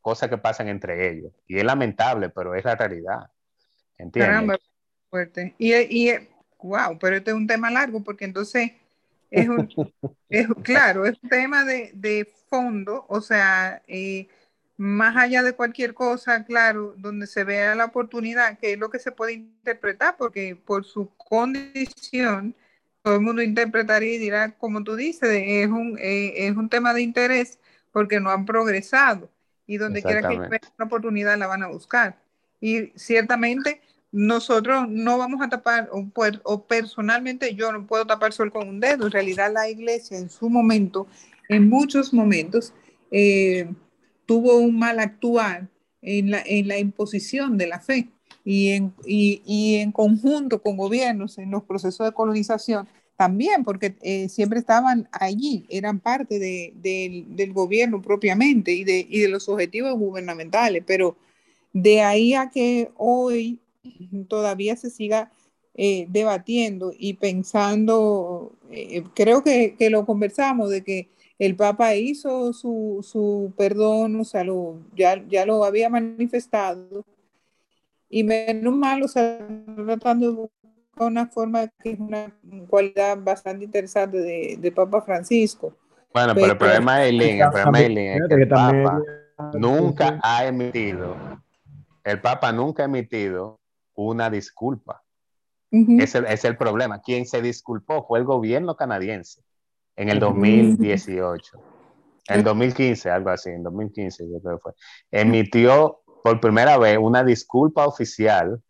cosas 0.00 0.30
que 0.30 0.38
pasan 0.38 0.68
entre 0.68 1.10
ellos. 1.10 1.32
Y 1.48 1.58
es 1.58 1.64
lamentable, 1.64 2.28
pero 2.28 2.54
es 2.54 2.64
la 2.64 2.76
realidad. 2.76 3.28
¿Entiendes? 3.98 4.60
fuerte. 5.12 5.54
Y, 5.58 5.74
y, 5.74 6.10
wow, 6.62 6.98
pero 6.98 7.16
este 7.16 7.30
es 7.30 7.36
un 7.36 7.46
tema 7.46 7.70
largo 7.70 8.02
porque 8.02 8.24
entonces 8.24 8.72
es 9.30 9.48
un, 9.48 9.68
es, 10.28 10.46
claro, 10.62 11.06
es 11.06 11.18
un 11.22 11.28
tema 11.28 11.64
de, 11.64 11.90
de 11.94 12.32
fondo, 12.48 13.06
o 13.08 13.20
sea, 13.20 13.82
eh, 13.86 14.28
más 14.76 15.16
allá 15.16 15.42
de 15.42 15.54
cualquier 15.54 15.94
cosa, 15.94 16.44
claro, 16.44 16.94
donde 16.96 17.26
se 17.26 17.44
vea 17.44 17.74
la 17.74 17.86
oportunidad, 17.86 18.58
que 18.58 18.72
es 18.72 18.78
lo 18.78 18.90
que 18.90 18.98
se 18.98 19.12
puede 19.12 19.34
interpretar, 19.34 20.16
porque 20.16 20.56
por 20.56 20.84
su 20.84 21.08
condición, 21.16 22.54
todo 23.02 23.16
el 23.16 23.20
mundo 23.20 23.42
interpretaría 23.42 24.14
y 24.14 24.18
dirá, 24.18 24.52
como 24.52 24.84
tú 24.84 24.96
dices, 24.96 25.28
es 25.32 25.68
un, 25.68 25.98
eh, 25.98 26.46
es 26.46 26.56
un 26.56 26.68
tema 26.68 26.94
de 26.94 27.02
interés 27.02 27.58
porque 27.90 28.20
no 28.20 28.30
han 28.30 28.46
progresado 28.46 29.30
y 29.66 29.76
donde 29.76 30.02
quiera 30.02 30.20
que 30.20 30.34
haya 30.34 30.72
una 30.78 30.86
oportunidad 30.86 31.38
la 31.38 31.46
van 31.46 31.62
a 31.62 31.68
buscar. 31.68 32.16
Y 32.60 32.92
ciertamente 32.96 33.80
nosotros 34.12 34.88
no 34.88 35.18
vamos 35.18 35.40
a 35.40 35.48
tapar, 35.48 35.88
o, 35.90 36.06
o, 36.44 36.62
personalmente 36.64 37.54
yo 37.54 37.72
no 37.72 37.86
puedo 37.86 38.06
tapar 38.06 38.32
sol 38.32 38.52
con 38.52 38.68
un 38.68 38.78
dedo. 38.78 39.06
En 39.06 39.12
realidad 39.12 39.52
la 39.52 39.68
iglesia 39.68 40.18
en 40.18 40.28
su 40.28 40.50
momento, 40.50 41.06
en 41.48 41.68
muchos 41.68 42.12
momentos, 42.12 42.74
eh, 43.10 43.68
tuvo 44.26 44.58
un 44.58 44.78
mal 44.78 44.98
actuar 45.00 45.68
en 46.02 46.30
la, 46.30 46.42
en 46.44 46.68
la 46.68 46.78
imposición 46.78 47.56
de 47.56 47.66
la 47.66 47.80
fe 47.80 48.10
y 48.44 48.70
en, 48.70 48.92
y, 49.06 49.42
y 49.46 49.76
en 49.76 49.92
conjunto 49.92 50.62
con 50.62 50.76
gobiernos 50.76 51.38
en 51.38 51.50
los 51.50 51.64
procesos 51.64 52.06
de 52.06 52.12
colonización 52.12 52.86
también, 53.16 53.62
porque 53.64 53.94
eh, 54.02 54.28
siempre 54.28 54.58
estaban 54.58 55.08
allí, 55.12 55.64
eran 55.68 56.00
parte 56.00 56.38
de, 56.38 56.72
del 56.74 57.52
gobierno 57.52 58.02
propiamente 58.02 58.72
y 58.72 58.84
de, 58.84 59.06
y 59.08 59.20
de 59.20 59.28
los 59.28 59.48
objetivos 59.48 59.94
gubernamentales, 59.94 60.82
pero 60.86 61.16
de 61.72 62.02
ahí 62.02 62.34
a 62.34 62.50
que 62.50 62.90
hoy 62.96 63.61
todavía 64.28 64.76
se 64.76 64.90
siga 64.90 65.30
eh, 65.74 66.06
debatiendo 66.10 66.92
y 66.96 67.14
pensando, 67.14 68.52
eh, 68.70 69.04
creo 69.14 69.42
que, 69.42 69.74
que, 69.78 69.88
lo 69.88 70.04
conversamos, 70.04 70.68
de 70.68 70.84
que 70.84 71.08
el 71.38 71.56
Papa 71.56 71.94
hizo 71.94 72.52
su, 72.52 73.00
su 73.02 73.54
perdón, 73.56 74.20
o 74.20 74.24
sea, 74.24 74.44
lo, 74.44 74.80
ya, 74.94 75.24
ya 75.28 75.46
lo 75.46 75.64
había 75.64 75.88
manifestado, 75.88 77.06
y 78.10 78.22
menos 78.22 78.74
mal, 78.74 79.02
o 79.02 79.08
sea, 79.08 79.38
tratando 79.86 80.26
de 80.26 80.32
buscar 80.32 81.08
una 81.08 81.26
forma 81.26 81.68
que 81.82 81.92
es 81.92 81.98
una 81.98 82.30
cualidad 82.68 83.16
bastante 83.18 83.64
interesante 83.64 84.18
de, 84.18 84.58
de 84.60 84.72
Papa 84.72 85.00
Francisco. 85.00 85.74
Bueno, 86.12 86.34
pero, 86.34 86.52
el 86.52 86.58
problema 86.58 87.06
es, 87.06 87.12
el 87.12 87.48
problema 87.50 87.80
es 87.80 88.20
que 88.28 88.34
el 88.34 88.48
Papa 88.48 89.00
nunca 89.54 90.20
ha 90.22 90.44
emitido, 90.44 91.16
el 92.04 92.20
Papa 92.20 92.52
nunca 92.52 92.82
ha 92.82 92.84
emitido 92.84 93.61
una 93.94 94.30
disculpa. 94.30 95.02
ese, 95.70 96.22
es 96.28 96.44
el 96.44 96.56
problema. 96.56 97.00
Quien 97.00 97.26
se 97.26 97.40
disculpó 97.42 98.06
fue 98.06 98.18
el 98.18 98.24
gobierno 98.24 98.76
canadiense 98.76 99.42
en 99.96 100.08
el 100.08 100.20
2018. 100.20 101.58
En 102.28 102.44
2015, 102.44 103.10
algo 103.10 103.30
así, 103.30 103.50
en 103.50 103.62
2015 103.62 104.24
yo 104.30 104.40
creo 104.40 104.56
que 104.56 104.62
fue. 104.62 104.72
Emitió 105.10 106.00
por 106.22 106.40
primera 106.40 106.78
vez 106.78 106.98
una 106.98 107.24
disculpa 107.24 107.86
oficial 107.86 108.62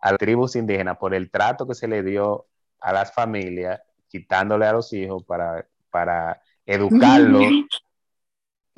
a 0.00 0.10
las 0.10 0.18
tribus 0.18 0.56
indígenas 0.56 0.98
por 0.98 1.14
el 1.14 1.30
trato 1.30 1.66
que 1.66 1.74
se 1.74 1.88
le 1.88 2.02
dio 2.02 2.46
a 2.80 2.92
las 2.92 3.12
familias, 3.12 3.80
quitándole 4.08 4.66
a 4.66 4.72
los 4.72 4.92
hijos 4.92 5.24
para, 5.24 5.66
para 5.90 6.40
educarlos 6.66 7.42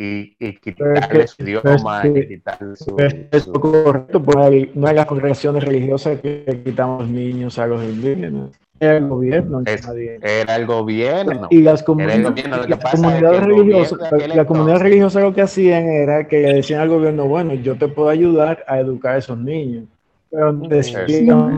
y, 0.01 0.35
y 0.39 0.57
quitarle 0.57 1.27
su 1.27 1.43
idioma 1.43 2.07
y 2.07 2.27
quitarle 2.27 2.75
su, 2.75 2.97
Es 2.99 3.45
correcto, 3.47 4.23
pues 4.23 4.37
hay, 4.39 4.73
no 4.75 4.87
hay 4.87 4.97
las 4.97 5.05
congregaciones 5.05 5.63
religiosas 5.63 6.19
que 6.21 6.63
quitamos 6.65 7.07
niños 7.07 7.59
a 7.59 7.67
los 7.67 7.85
indígenas. 7.85 8.51
Era 8.81 8.97
el 8.97 9.09
gobierno. 9.09 9.63
Es, 9.67 9.87
era 10.23 10.57
el 10.57 10.65
gobierno. 10.65 11.49
Y 11.51 11.61
las, 11.61 11.83
comunidades 11.83 13.45
religiosas, 13.45 13.99
la 14.35 14.47
comunidad 14.47 14.81
religiosa 14.81 15.21
lo 15.21 15.35
que 15.35 15.43
hacían 15.43 15.87
era 15.87 16.27
que 16.27 16.41
le 16.41 16.55
decían 16.55 16.81
al 16.81 16.89
gobierno, 16.89 17.27
bueno, 17.27 17.53
yo 17.53 17.77
te 17.77 17.89
puedo 17.89 18.09
ayudar 18.09 18.65
a 18.67 18.81
educar 18.81 19.17
a 19.17 19.19
esos 19.19 19.37
niños 19.37 19.85
pero 20.31 20.53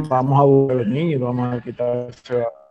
vamos 0.09 0.41
a 0.41 0.45
buscar 0.45 0.77
los 0.79 0.87
niños, 0.87 1.21
vamos 1.21 1.55
a 1.55 1.61
quitar. 1.61 2.09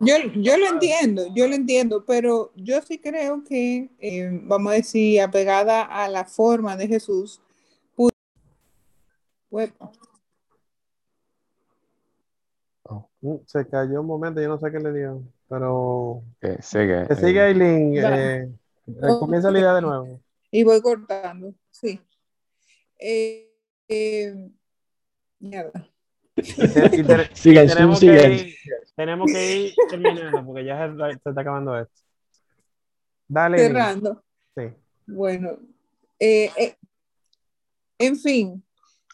Yo, 0.00 0.14
yo 0.34 0.56
lo 0.58 0.66
entiendo, 0.66 1.26
yo 1.32 1.46
lo 1.46 1.54
entiendo, 1.54 2.04
pero 2.04 2.50
yo 2.56 2.82
sí 2.82 2.98
creo 2.98 3.44
que, 3.44 3.88
eh, 4.00 4.40
vamos 4.42 4.72
a 4.72 4.76
decir, 4.76 5.20
apegada 5.20 5.82
a 5.82 6.08
la 6.08 6.24
forma 6.24 6.76
de 6.76 6.88
Jesús, 6.88 7.40
oh, 7.96 8.10
uh, 13.20 13.40
se 13.46 13.66
cayó 13.68 14.00
un 14.00 14.06
momento, 14.06 14.40
yo 14.40 14.48
no 14.48 14.58
sé 14.58 14.72
qué 14.72 14.80
le 14.80 14.92
dio, 14.92 15.22
pero 15.48 16.24
sigue, 16.60 17.06
que 17.06 17.14
sigue 17.14 17.40
Aileen, 17.40 17.94
eh, 17.96 18.52
comienza 19.20 19.52
la 19.52 19.58
idea 19.60 19.74
de 19.74 19.82
nuevo. 19.82 20.20
Y 20.50 20.64
voy 20.64 20.82
cortando, 20.82 21.54
sí. 21.70 22.00
Eh, 22.98 23.48
mierda 25.42 25.92
tenemos, 26.34 28.00
que 28.00 28.06
ir, 28.06 28.56
tenemos 28.96 29.30
que 29.30 29.56
ir 29.56 29.74
terminando 29.90 30.44
porque 30.46 30.64
ya 30.64 30.88
se, 30.88 31.28
está 31.28 31.40
acabando 31.40 31.78
esto. 31.78 32.00
Dale. 33.28 33.58
Cerrando. 33.58 34.24
Sí. 34.56 34.62
Bueno, 35.06 35.58
eh, 36.18 36.50
eh, 36.56 36.76
en 37.98 38.18
fin, 38.18 38.64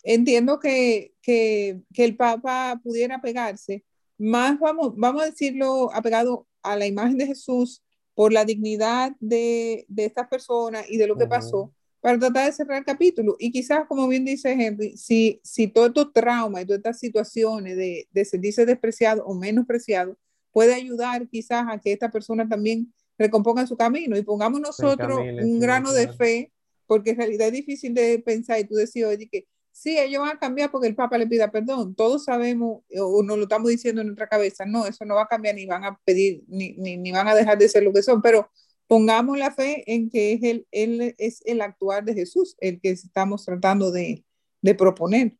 entiendo 0.04 0.60
que, 0.60 1.14
que, 1.20 1.80
que, 1.92 2.04
el 2.04 2.16
Papa 2.16 2.80
pudiera 2.82 3.20
pegarse, 3.20 3.84
más 4.16 4.58
vamos, 4.58 4.94
vamos 4.96 5.22
a 5.22 5.26
decirlo 5.26 5.92
apegado 5.92 6.46
a 6.62 6.76
la 6.76 6.86
imagen 6.86 7.18
de 7.18 7.26
Jesús 7.26 7.82
por 8.14 8.32
la 8.32 8.44
dignidad 8.44 9.12
de, 9.20 9.86
de 9.88 10.04
estas 10.04 10.28
personas 10.28 10.88
y 10.88 10.98
de 10.98 11.06
lo 11.06 11.16
que 11.16 11.26
pasó, 11.26 11.72
para 12.00 12.18
tratar 12.18 12.46
de 12.46 12.52
cerrar 12.52 12.78
el 12.78 12.84
capítulo. 12.84 13.36
Y 13.38 13.50
quizás, 13.50 13.86
como 13.86 14.06
bien 14.08 14.24
dice 14.24 14.52
Henry, 14.52 14.96
si, 14.96 15.40
si 15.42 15.68
todo 15.68 15.86
estos 15.86 16.12
traumas 16.12 16.62
y 16.62 16.66
todas 16.66 16.78
estas 16.78 16.98
situaciones 17.00 17.76
de, 17.76 18.08
de 18.10 18.24
sentirse 18.24 18.64
despreciado 18.66 19.24
o 19.24 19.34
menospreciado 19.34 20.16
puede 20.52 20.74
ayudar 20.74 21.28
quizás 21.28 21.66
a 21.68 21.78
que 21.78 21.92
esta 21.92 22.10
persona 22.10 22.48
también 22.48 22.92
recomponga 23.18 23.66
su 23.66 23.76
camino 23.76 24.16
y 24.16 24.22
pongamos 24.22 24.60
nosotros 24.60 25.18
un 25.18 25.58
grano 25.58 25.92
de 25.92 26.08
fe, 26.12 26.52
porque 26.86 27.10
en 27.10 27.16
realidad 27.16 27.48
es 27.48 27.52
difícil 27.52 27.92
de 27.94 28.18
pensar 28.20 28.60
y 28.60 28.64
tú 28.64 28.74
decías, 28.74 29.10
oye, 29.10 29.28
que 29.28 29.46
sí, 29.72 29.98
ellos 29.98 30.20
van 30.20 30.36
a 30.36 30.38
cambiar 30.38 30.70
porque 30.70 30.88
el 30.88 30.94
Papa 30.94 31.18
le 31.18 31.26
pida 31.26 31.50
perdón. 31.50 31.94
Todos 31.94 32.24
sabemos, 32.24 32.82
o 32.98 33.22
nos 33.22 33.36
lo 33.36 33.42
estamos 33.42 33.68
diciendo 33.68 34.00
en 34.00 34.08
nuestra 34.08 34.28
cabeza, 34.28 34.64
no, 34.64 34.86
eso 34.86 35.04
no 35.04 35.16
va 35.16 35.22
a 35.22 35.28
cambiar, 35.28 35.56
ni 35.56 35.66
van 35.66 35.84
a 35.84 35.98
pedir, 36.04 36.44
ni, 36.46 36.72
ni, 36.72 36.96
ni 36.96 37.10
van 37.10 37.28
a 37.28 37.34
dejar 37.34 37.58
de 37.58 37.68
ser 37.68 37.82
lo 37.82 37.92
que 37.92 38.02
son, 38.02 38.22
pero 38.22 38.48
pongamos 38.88 39.38
la 39.38 39.52
fe 39.52 39.84
en 39.86 40.10
que 40.10 40.32
es 40.32 40.42
el, 40.42 40.66
él 40.72 41.14
es 41.18 41.42
el 41.46 41.60
actuar 41.60 42.04
de 42.04 42.14
Jesús, 42.14 42.56
el 42.58 42.80
que 42.80 42.90
estamos 42.90 43.44
tratando 43.44 43.92
de, 43.92 44.24
de, 44.62 44.74
proponer. 44.74 45.34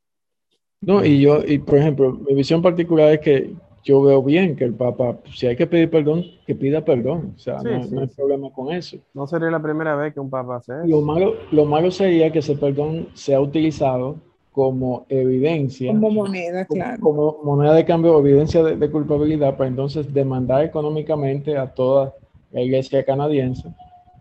No, 0.81 1.05
y 1.05 1.21
yo, 1.21 1.43
y 1.45 1.59
por 1.59 1.79
ejemplo, 1.79 2.13
mi 2.13 2.35
visión 2.35 2.63
particular 2.63 3.13
es 3.15 3.21
que 3.21 3.53
yo 3.83 4.03
veo 4.03 4.23
bien 4.23 4.55
que 4.55 4.65
el 4.65 4.75
Papa, 4.75 5.19
si 5.35 5.47
hay 5.47 5.57
que 5.57 5.67
pedir 5.67 5.91
perdón, 5.91 6.25
que 6.47 6.55
pida 6.55 6.85
perdón. 6.85 7.33
O 7.37 7.39
sea, 7.39 7.63
no, 7.63 7.85
no, 7.87 8.01
hay 8.03 8.07
problema 8.09 8.51
con 8.53 8.71
eso. 8.71 8.99
No 9.15 9.27
sería 9.27 9.51
la 9.51 9.63
primera 9.63 9.97
vez 9.97 10.13
que 10.13 10.21
un 10.21 10.31
Papa 10.31 10.57
hace 10.57 10.73
eso. 10.73 10.87
Lo 10.87 11.01
malo, 11.01 11.35
lo 11.51 11.65
malo 11.65 11.91
sería 11.91 12.31
que 12.31 12.41
ese 12.41 12.55
perdón 12.55 13.09
sea 13.15 13.41
utilizado 13.41 14.17
como 14.53 15.07
evidencia. 15.09 15.91
Como 15.93 16.11
moneda, 16.11 16.67
claro. 16.67 17.01
Como, 17.01 17.39
moneda 17.45 17.73
de 17.73 17.85
cambio, 17.85 18.19
evidencia 18.19 18.63
de, 18.63 18.77
de 18.77 18.91
culpabilidad, 18.91 19.57
para 19.57 19.69
entonces 19.69 20.13
demandar 20.13 20.65
económicamente 20.65 21.57
a 21.57 21.73
todas 21.73 22.13
la 22.51 22.63
iglesia 22.63 23.05
canadiense 23.05 23.69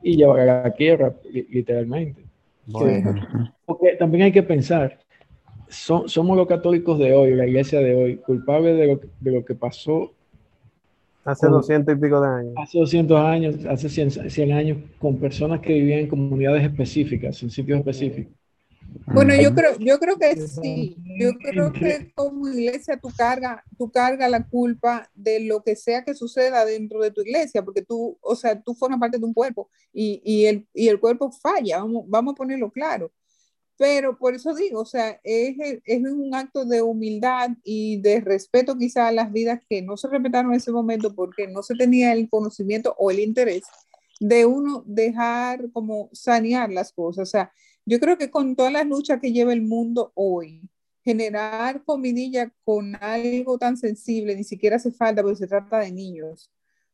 y 0.02 0.18
llevar 0.18 0.42
a 0.42 0.63
la 0.63 0.72
quiebra, 0.72 1.13
literalmente. 1.32 2.24
Porque 3.66 3.96
también 3.98 4.24
hay 4.26 4.32
que 4.32 4.44
pensar, 4.44 5.00
somos 5.68 6.38
los 6.38 6.48
católicos 6.48 7.00
de 7.00 7.13
hoy, 7.13 7.36
la 7.36 7.46
iglesia 7.48 7.80
de 7.80 7.96
hoy, 7.96 8.18
culpables 8.18 8.78
de 8.78 8.88
lo, 8.88 9.00
de 9.20 9.32
lo 9.32 9.46
que 9.46 9.56
pasó 9.56 10.12
Hace 11.28 11.48
doscientos 11.48 11.94
y 11.94 12.00
pico 12.00 12.22
de 12.22 12.28
años. 12.30 12.54
Hace 12.56 12.80
200 12.80 13.20
años, 13.20 13.66
hace 13.66 13.90
100, 13.90 14.54
años, 14.54 14.78
con 14.98 15.18
personas 15.18 15.60
que 15.60 15.74
vivían 15.74 16.00
en 16.00 16.08
comunidades 16.08 16.63
específicas, 16.63 17.44
en 17.44 17.50
sitios 17.50 17.80
específicos. 17.80 18.34
Bueno, 19.08 19.34
yo 19.36 19.56
creo, 19.56 19.78
yo 19.80 20.00
creo 20.00 20.17
que 20.17 20.36
sí. 20.47 20.97
Yo 21.19 21.34
creo 21.38 21.71
que 21.71 22.12
como 22.13 22.47
iglesia 22.47 22.97
tú 22.97 23.10
carga, 23.15 23.63
tú 23.78 23.89
carga 23.89 24.28
la 24.28 24.47
culpa 24.47 25.10
de 25.15 25.39
lo 25.39 25.63
que 25.63 25.76
sea 25.76 26.04
que 26.04 26.13
suceda 26.13 26.65
dentro 26.65 27.02
de 27.02 27.12
tu 27.12 27.21
iglesia, 27.21 27.63
porque 27.63 27.82
tú, 27.82 28.17
o 28.21 28.36
sea, 28.36 28.62
tú 28.62 28.73
formas 28.76 29.00
parte 29.00 29.17
de 29.17 29.26
un 29.26 29.34
cuerpo 29.34 29.69
y, 29.93 30.21
y, 30.23 30.45
el, 30.45 30.67
y 30.73 30.89
el 30.89 31.00
cuerpo 31.00 31.32
falla, 31.32 31.80
vamos, 31.80 32.04
vamos 32.08 32.34
a 32.34 32.36
ponerlo 32.36 32.69
claro. 32.69 33.12
Pero 33.78 34.17
por 34.17 34.34
eso 34.34 34.54
digo, 34.56 34.82
o 34.82 34.86
sea, 34.86 35.19
es, 35.23 35.56
es 35.86 36.02
un 36.02 36.34
acto 36.34 36.65
de 36.65 36.82
humildad 36.82 37.52
y 37.63 38.02
de 38.02 38.21
respeto 38.21 38.78
quizá 38.78 39.08
a 39.08 39.12
las 39.12 39.32
vidas 39.32 39.62
que 39.69 39.82
no 39.84 39.97
se 39.97 40.08
respetaron 40.08 40.52
en 40.52 40.58
ese 40.58 40.71
momento 40.71 41.13
porque 41.13 41.47
no 41.47 41.62
se 41.62 41.76
tenía 41.76 42.12
el 42.13 42.28
conocimiento 42.28 42.95
o 42.97 43.12
el 43.12 43.19
interés 43.19 43.63
de 44.19 44.47
uno 44.47 44.84
dejar 44.88 45.71
como 45.71 46.10
sanear 46.12 46.71
las 46.71 46.91
cosas. 46.91 47.28
O 47.28 47.32
sea, 47.32 47.52
yo 47.88 48.02
creo 48.02 48.17
que 48.17 48.30
con 48.30 48.56
todas 48.56 48.73
las 48.73 48.86
luchas 48.86 49.19
que 49.21 49.32
lleva 49.32 49.54
el 49.54 49.62
mundo 49.62 50.12
hoy, 50.13 50.62
generar 51.04 51.86
comidilla 51.86 52.52
con 52.65 52.97
algo 53.02 53.58
tan 53.58 53.78
sensible 53.78 54.36
ni 54.36 54.43
siquiera 54.43 54.76
hace 54.76 54.91
falta 54.91 55.21
porque 55.21 55.38
se 55.38 55.47
trata 55.47 55.80
de 55.80 55.93
niños. 55.93 56.52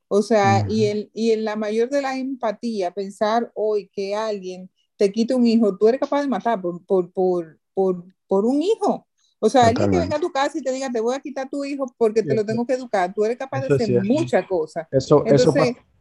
O 0.07 0.21
sea, 0.21 0.63
y, 0.69 0.85
el, 0.85 1.09
y 1.11 1.31
en 1.31 1.45
la 1.45 1.55
mayor 1.55 1.89
de 1.89 2.03
la 2.03 2.15
empatía, 2.15 2.91
pensar 2.91 3.51
hoy 3.55 3.89
que 3.91 4.13
alguien 4.13 4.69
te 4.95 5.11
quite 5.11 5.33
un 5.33 5.47
hijo, 5.47 5.75
tú 5.75 5.87
eres 5.87 5.99
capaz 5.99 6.21
de 6.21 6.27
matar 6.27 6.61
por, 6.61 6.85
por, 6.85 7.11
por, 7.11 7.57
por, 7.73 8.05
por 8.27 8.45
un 8.45 8.61
hijo. 8.61 9.07
O 9.39 9.49
sea, 9.49 9.65
alguien 9.65 9.89
que 9.89 9.97
venga 9.97 10.17
a 10.17 10.21
tu 10.21 10.31
casa 10.31 10.59
y 10.59 10.61
te 10.61 10.71
diga, 10.71 10.91
te 10.91 11.01
voy 11.01 11.15
a 11.15 11.19
quitar 11.19 11.47
a 11.47 11.49
tu 11.49 11.65
hijo 11.65 11.87
porque 11.97 12.21
te 12.21 12.35
lo 12.35 12.45
tengo 12.45 12.67
que 12.67 12.73
educar, 12.73 13.11
tú 13.11 13.25
eres 13.25 13.37
capaz 13.37 13.61
de 13.61 13.73
hacer 13.73 14.03
muchas 14.03 14.45
cosas. 14.45 14.87
Eso, 14.91 15.25
eso, 15.25 15.51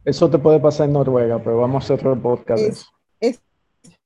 eso 0.05 0.29
te 0.29 0.37
puede 0.37 0.59
pasar 0.59 0.85
en 0.85 0.93
Noruega, 0.93 1.43
pero 1.43 1.57
vamos 1.57 1.81
a 1.81 1.85
hacer 1.85 2.07
otro 2.07 2.21
podcast. 2.21 2.85
Es, 3.19 3.41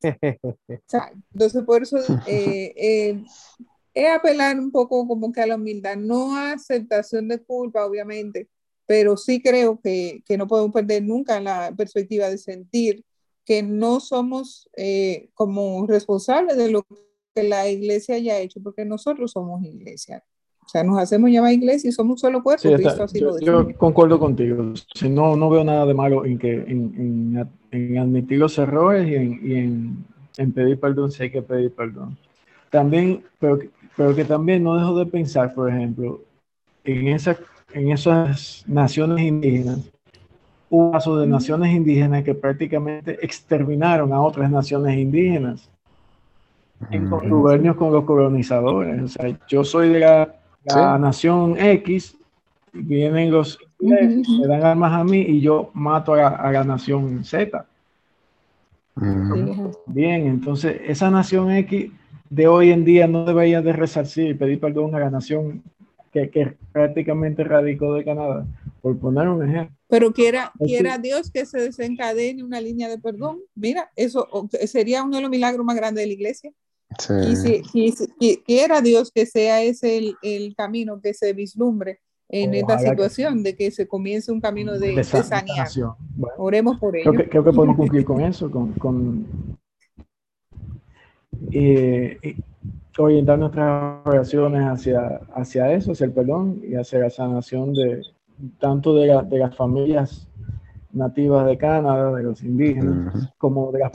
es, 0.01 1.11
entonces, 1.33 1.63
por 1.63 1.83
eso 1.83 1.97
eh, 2.27 2.73
eh, 2.75 3.23
es 3.93 4.09
apelar 4.09 4.59
un 4.59 4.71
poco 4.71 5.07
como 5.07 5.31
que 5.31 5.41
a 5.41 5.47
la 5.47 5.55
humildad, 5.55 5.95
no 5.95 6.35
a 6.35 6.53
aceptación 6.53 7.27
de 7.27 7.41
culpa, 7.43 7.85
obviamente, 7.85 8.47
pero 8.85 9.17
sí 9.17 9.41
creo 9.41 9.79
que, 9.81 10.23
que 10.25 10.37
no 10.37 10.47
podemos 10.47 10.71
perder 10.71 11.03
nunca 11.03 11.39
la 11.39 11.73
perspectiva 11.75 12.29
de 12.29 12.37
sentir 12.37 13.03
que 13.47 13.63
no 13.63 13.99
somos 13.99 14.69
eh, 14.75 15.29
como 15.33 15.87
responsables 15.87 16.57
de 16.57 16.69
lo 16.69 16.85
que 17.33 17.43
la 17.43 17.69
iglesia 17.69 18.15
haya 18.15 18.39
hecho, 18.39 18.59
porque 18.61 18.83
nosotros 18.85 19.31
somos 19.31 19.63
iglesia. 19.63 20.23
O 20.67 20.69
sea, 20.69 20.83
nos 20.83 20.99
hacemos 20.99 21.29
llamar 21.31 21.53
iglesia 21.53 21.87
y 21.87 21.93
somos 21.93 22.15
un 22.15 22.17
solo 22.17 22.43
cuerpo. 22.43 22.67
yo, 23.39 23.77
concuerdo 23.77 24.19
contigo. 24.19 24.73
Si 24.93 25.07
no, 25.07 25.37
no 25.37 25.49
veo 25.49 25.63
nada 25.63 25.85
de 25.85 25.93
malo 25.93 26.25
en, 26.25 26.37
que, 26.37 26.55
en, 26.55 27.47
en, 27.71 27.97
admitir 27.97 28.37
los 28.37 28.57
errores 28.57 29.07
y, 29.07 29.15
en, 29.15 30.05
en, 30.35 30.51
pedir 30.51 30.77
perdón 30.77 31.09
si 31.09 31.23
hay 31.23 31.31
que 31.31 31.41
pedir 31.41 31.71
perdón. 31.71 32.17
También, 32.69 33.23
pero, 33.39 33.59
pero 33.95 34.13
que 34.13 34.25
también 34.25 34.61
no 34.61 34.75
dejo 34.75 34.99
de 34.99 35.05
pensar, 35.05 35.53
por 35.53 35.69
ejemplo, 35.69 36.19
en, 36.83 37.07
esa, 37.07 37.37
en 37.71 37.93
esas 37.93 38.65
naciones 38.67 39.25
indígenas, 39.25 39.89
un 40.69 40.91
caso 40.91 41.17
de 41.17 41.27
naciones 41.27 41.73
indígenas 41.73 42.25
que 42.25 42.35
prácticamente 42.35 43.19
exterminaron 43.21 44.11
a 44.11 44.21
otras 44.21 44.51
naciones 44.51 44.97
indígenas 44.97 45.69
en 46.91 47.09
contubernios 47.09 47.77
con 47.77 47.93
los 47.93 48.03
colonizadores. 48.03 49.01
O 49.01 49.07
sea, 49.07 49.39
yo 49.47 49.63
soy 49.63 49.87
de 49.87 49.99
la 50.01 50.33
la 50.67 50.97
nación 50.97 51.57
X, 51.57 52.17
vienen 52.73 53.31
los 53.31 53.59
me 53.79 54.47
dan 54.47 54.63
armas 54.63 54.93
a 54.93 55.03
mí 55.03 55.19
y 55.19 55.41
yo 55.41 55.69
mato 55.73 56.13
a 56.13 56.51
la, 56.51 56.63
nación 56.63 57.23
Z. 57.23 57.65
Bien, 59.85 60.25
entonces 60.27 60.81
esa 60.85 61.11
nación 61.11 61.51
X 61.51 61.91
de 62.29 62.47
hoy 62.47 62.71
en 62.71 62.83
día 62.83 63.07
no 63.07 63.25
debería 63.25 63.61
de 63.61 63.73
resarcir 63.73 64.29
y 64.29 64.33
pedir 64.33 64.59
perdón 64.59 64.95
a 64.95 64.99
la 64.99 65.09
nación 65.09 65.63
que, 66.11 66.29
que 66.29 66.57
prácticamente 66.71 67.43
radicó 67.43 67.93
de 67.93 68.03
Canadá, 68.03 68.45
por 68.81 68.97
poner 68.97 69.27
un 69.27 69.47
ejemplo. 69.47 69.75
Pero 69.87 70.11
quiera, 70.11 70.51
quiera 70.57 70.97
Dios 70.97 71.31
que 71.31 71.45
se 71.45 71.59
desencadene 71.59 72.43
una 72.43 72.59
línea 72.59 72.89
de 72.89 72.97
perdón. 72.97 73.39
Mira, 73.55 73.91
eso 73.95 74.27
sería 74.65 75.03
uno 75.03 75.17
de 75.17 75.21
los 75.21 75.29
milagros 75.29 75.65
más 75.65 75.75
grandes 75.75 76.03
de 76.03 76.07
la 76.07 76.13
iglesia. 76.13 76.51
Y 77.29 77.91
si, 77.91 78.37
quiera 78.45 78.81
Dios 78.81 79.11
que 79.11 79.25
sea 79.25 79.61
ese 79.61 80.15
el, 80.21 80.55
camino 80.55 80.99
que 81.01 81.13
se 81.13 81.33
vislumbre 81.33 81.99
en 82.29 82.53
esta 82.53 82.79
situación, 82.79 83.43
de 83.43 83.55
que 83.55 83.71
se 83.71 83.87
comience 83.87 84.31
un 84.31 84.41
camino 84.41 84.77
de, 84.77 84.95
de, 84.95 85.03
sanear. 85.03 85.67
Oremos 86.37 86.77
por 86.77 86.95
ello. 86.95 87.11
Creo 87.13 87.43
que, 87.43 87.51
podemos 87.51 87.77
cumplir 87.77 88.03
con 88.03 88.21
eso, 88.21 88.51
con, 88.51 88.73
con 88.73 89.25
orientar 92.97 93.39
nuestras 93.39 94.05
oraciones 94.05 94.63
hacia, 94.63 95.21
hacia 95.33 95.71
eso, 95.73 95.91
hacia 95.91 96.05
el 96.05 96.11
perdón 96.11 96.61
y 96.63 96.75
hacia 96.75 96.99
la 96.99 97.09
sanación 97.09 97.73
de 97.73 98.01
tanto 98.59 98.93
de, 98.95 99.21
de 99.29 99.37
las 99.37 99.55
familias 99.55 100.26
nativas 100.97 101.45
de 101.45 101.57
Canadá, 101.57 102.13
de 102.13 102.23
los 102.23 102.43
indígenas, 102.43 103.31
como 103.37 103.71
de 103.71 103.79
las, 103.79 103.91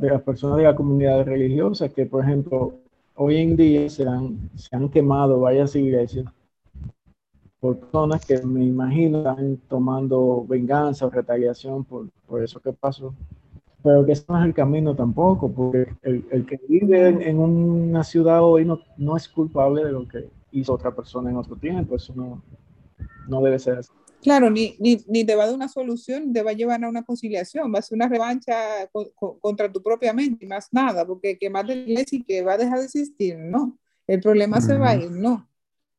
de, 0.00 0.10
las, 0.10 0.22
personas 0.22 0.58
de 0.58 0.64
la 0.64 0.76
comunidad 0.76 1.24
religiosa, 1.24 1.88
que 1.88 2.06
por 2.06 2.24
ejemplo, 2.24 2.74
hoy 3.16 3.36
en 3.38 3.56
día 3.56 3.88
se 3.88 4.06
han, 4.06 4.50
se 4.54 4.74
han 4.76 4.88
quemado 4.88 5.40
varias 5.40 5.74
iglesias 5.74 6.26
por 7.64 7.78
personas 7.78 8.26
que 8.26 8.42
me 8.42 8.62
imagino 8.62 9.20
están 9.20 9.56
tomando 9.68 10.44
venganza 10.46 11.06
o 11.06 11.10
retaliación 11.10 11.82
por, 11.82 12.10
por 12.26 12.44
eso 12.44 12.60
que 12.60 12.74
pasó. 12.74 13.14
Pero 13.82 14.04
que 14.04 14.12
eso 14.12 14.24
no 14.28 14.38
es 14.38 14.44
el 14.44 14.52
camino 14.52 14.94
tampoco, 14.94 15.50
porque 15.50 15.88
el, 16.02 16.26
el 16.30 16.44
que 16.44 16.60
vive 16.68 17.08
en, 17.08 17.22
en, 17.22 17.38
una 17.38 18.04
ciudad 18.04 18.42
hoy 18.42 18.66
no, 18.66 18.80
no 18.98 19.16
es 19.16 19.28
culpable 19.28 19.82
de 19.82 19.92
lo 19.92 20.06
que 20.06 20.28
hizo 20.52 20.74
otra 20.74 20.94
persona 20.94 21.30
en 21.30 21.36
otro 21.36 21.56
tiempo, 21.56 21.96
eso 21.96 22.12
no, 22.14 22.42
no 23.28 23.40
debe 23.40 23.58
ser 23.58 23.78
así. 23.78 23.90
Claro, 24.24 24.48
ni, 24.48 24.74
ni, 24.78 25.24
te 25.26 25.36
va 25.36 25.42
a 25.44 25.46
dar 25.48 25.54
una 25.54 25.68
solución, 25.68 26.32
te 26.32 26.42
va 26.42 26.52
a 26.52 26.54
llevar 26.54 26.82
a 26.82 26.88
una 26.88 27.02
conciliación, 27.02 27.70
va 27.74 27.80
a 27.80 27.82
ser 27.82 27.96
una 27.96 28.08
revancha 28.08 28.88
contra 29.38 29.70
tu 29.70 29.82
propia 29.82 30.14
mente 30.14 30.46
y 30.46 30.48
más 30.48 30.68
nada, 30.72 31.06
porque 31.06 31.36
que 31.38 31.50
más 31.50 31.66
de 31.66 32.06
y 32.10 32.24
que 32.24 32.40
va 32.40 32.54
a 32.54 32.56
dejar 32.56 32.78
de 32.78 32.86
existir, 32.86 33.36
no. 33.36 33.78
El 34.06 34.20
problema 34.22 34.62
se 34.62 34.78
va 34.78 34.90
a 34.92 34.96
ir, 34.96 35.10
no. 35.10 35.46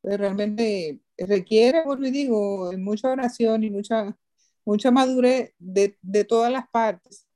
realmente 0.02 1.00
requiere, 1.16 1.84
como 1.84 2.04
y 2.04 2.10
digo, 2.10 2.72
mucha 2.78 3.10
oración 3.12 3.62
y 3.62 3.70
mucha, 3.70 4.18
mucha 4.64 4.90
madurez 4.90 5.54
de, 5.60 5.96
de 6.02 6.24
todas 6.24 6.50
las 6.50 6.68
partes. 6.68 7.28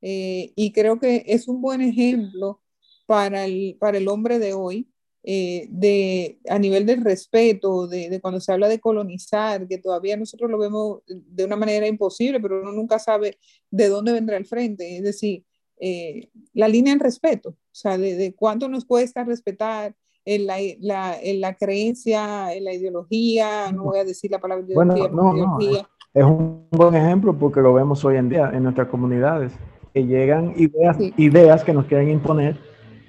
Eh, 0.00 0.54
y 0.56 0.72
creo 0.72 0.98
que 0.98 1.24
es 1.26 1.46
un 1.46 1.60
buen 1.60 1.82
ejemplo 1.82 2.62
para 3.04 3.44
el, 3.44 3.76
para 3.78 3.98
el 3.98 4.08
hombre 4.08 4.38
de 4.38 4.54
hoy, 4.54 4.88
eh, 5.30 5.66
de, 5.68 6.38
a 6.48 6.58
nivel 6.58 6.86
del 6.86 7.04
respeto, 7.04 7.86
de, 7.86 8.08
de, 8.08 8.18
cuando 8.18 8.40
se 8.40 8.50
habla 8.50 8.66
de 8.66 8.80
colonizar, 8.80 9.68
que 9.68 9.76
todavía 9.76 10.16
nosotros 10.16 10.50
lo 10.50 10.56
vemos 10.56 11.00
de 11.06 11.44
una 11.44 11.54
manera 11.54 11.86
imposible, 11.86 12.40
pero 12.40 12.62
uno 12.62 12.72
nunca 12.72 12.98
sabe 12.98 13.36
de 13.70 13.88
dónde 13.88 14.14
vendrá 14.14 14.38
el 14.38 14.46
frente. 14.46 14.96
Es 14.96 15.02
decir, 15.02 15.44
eh, 15.78 16.30
la 16.54 16.66
línea 16.66 16.94
en 16.94 17.00
respeto, 17.00 17.50
o 17.50 17.56
sea, 17.72 17.98
de, 17.98 18.16
de 18.16 18.34
cuánto 18.34 18.70
nos 18.70 18.86
cuesta 18.86 19.22
respetar 19.22 19.94
en 20.24 20.46
la, 20.46 20.56
la, 20.80 21.20
en 21.20 21.42
la, 21.42 21.54
creencia, 21.56 22.54
en 22.54 22.64
la 22.64 22.72
ideología, 22.72 23.70
no 23.70 23.84
voy 23.84 23.98
a 23.98 24.04
decir 24.04 24.30
la 24.30 24.38
palabra 24.38 24.64
ideología. 24.64 25.08
Bueno, 25.08 25.34
no, 25.34 25.58
no, 25.58 25.78
es 26.14 26.24
un 26.24 26.68
buen 26.70 26.94
ejemplo 26.94 27.38
porque 27.38 27.60
lo 27.60 27.74
vemos 27.74 28.02
hoy 28.02 28.16
en 28.16 28.30
día 28.30 28.50
en 28.54 28.62
nuestras 28.62 28.88
comunidades, 28.88 29.52
que 29.92 30.06
llegan 30.06 30.54
ideas, 30.56 30.96
ideas 31.18 31.64
que 31.64 31.74
nos 31.74 31.84
quieren 31.84 32.08
imponer 32.08 32.56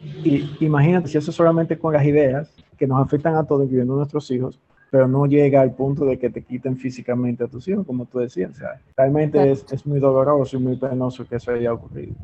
y 0.02 0.50
imagínate 0.60 1.08
si 1.08 1.18
eso 1.18 1.32
solamente 1.32 1.78
con 1.78 1.94
las 1.94 2.06
ideas 2.06 2.54
que 2.78 2.88
nos 2.88 3.02
afectan 3.06 3.36
a 3.36 3.44
todos, 3.44 3.64
incluyendo 3.64 3.94
a 3.94 3.98
nuestros 3.98 4.30
hijos, 4.32 4.60
pero 4.90 5.08
no 5.08 5.26
llega 5.26 5.62
al 5.62 5.76
punto 5.76 6.06
de 6.06 6.18
que 6.18 6.30
te 6.30 6.44
quiten 6.44 6.78
físicamente 6.78 7.44
a 7.44 7.48
tus 7.48 7.68
hijos, 7.68 7.86
como 7.86 8.06
tú 8.06 8.20
decías. 8.20 8.52
O 8.52 8.56
sea, 8.56 8.82
realmente 8.96 9.52
es, 9.52 9.66
es, 9.72 9.86
muy 9.86 10.00
doloroso 10.00 10.58
y 10.58 10.60
muy 10.60 10.78
penoso 10.78 11.28
que 11.28 11.36
eso 11.36 11.52
haya 11.52 11.74
ocurrido. 11.74 12.16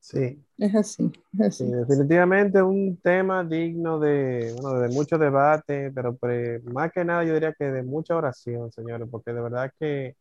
Sí. 0.00 0.40
Es 0.58 0.74
así, 0.74 1.10
es 1.34 1.40
así. 1.40 1.64
Sí, 1.64 1.72
definitivamente 1.72 2.62
un 2.62 2.96
tema 3.02 3.42
digno 3.42 3.98
de, 3.98 4.54
bueno, 4.60 4.78
de 4.78 4.88
mucho 4.90 5.18
debate, 5.18 5.90
pero 5.90 6.16
más 6.72 6.92
que 6.92 7.04
nada 7.04 7.24
yo 7.24 7.34
diría 7.34 7.52
que 7.52 7.64
de 7.64 7.82
mucha 7.82 8.16
oración, 8.16 8.70
señores, 8.70 9.08
porque 9.10 9.32
de 9.32 9.40
verdad 9.40 9.72
que 9.78 10.14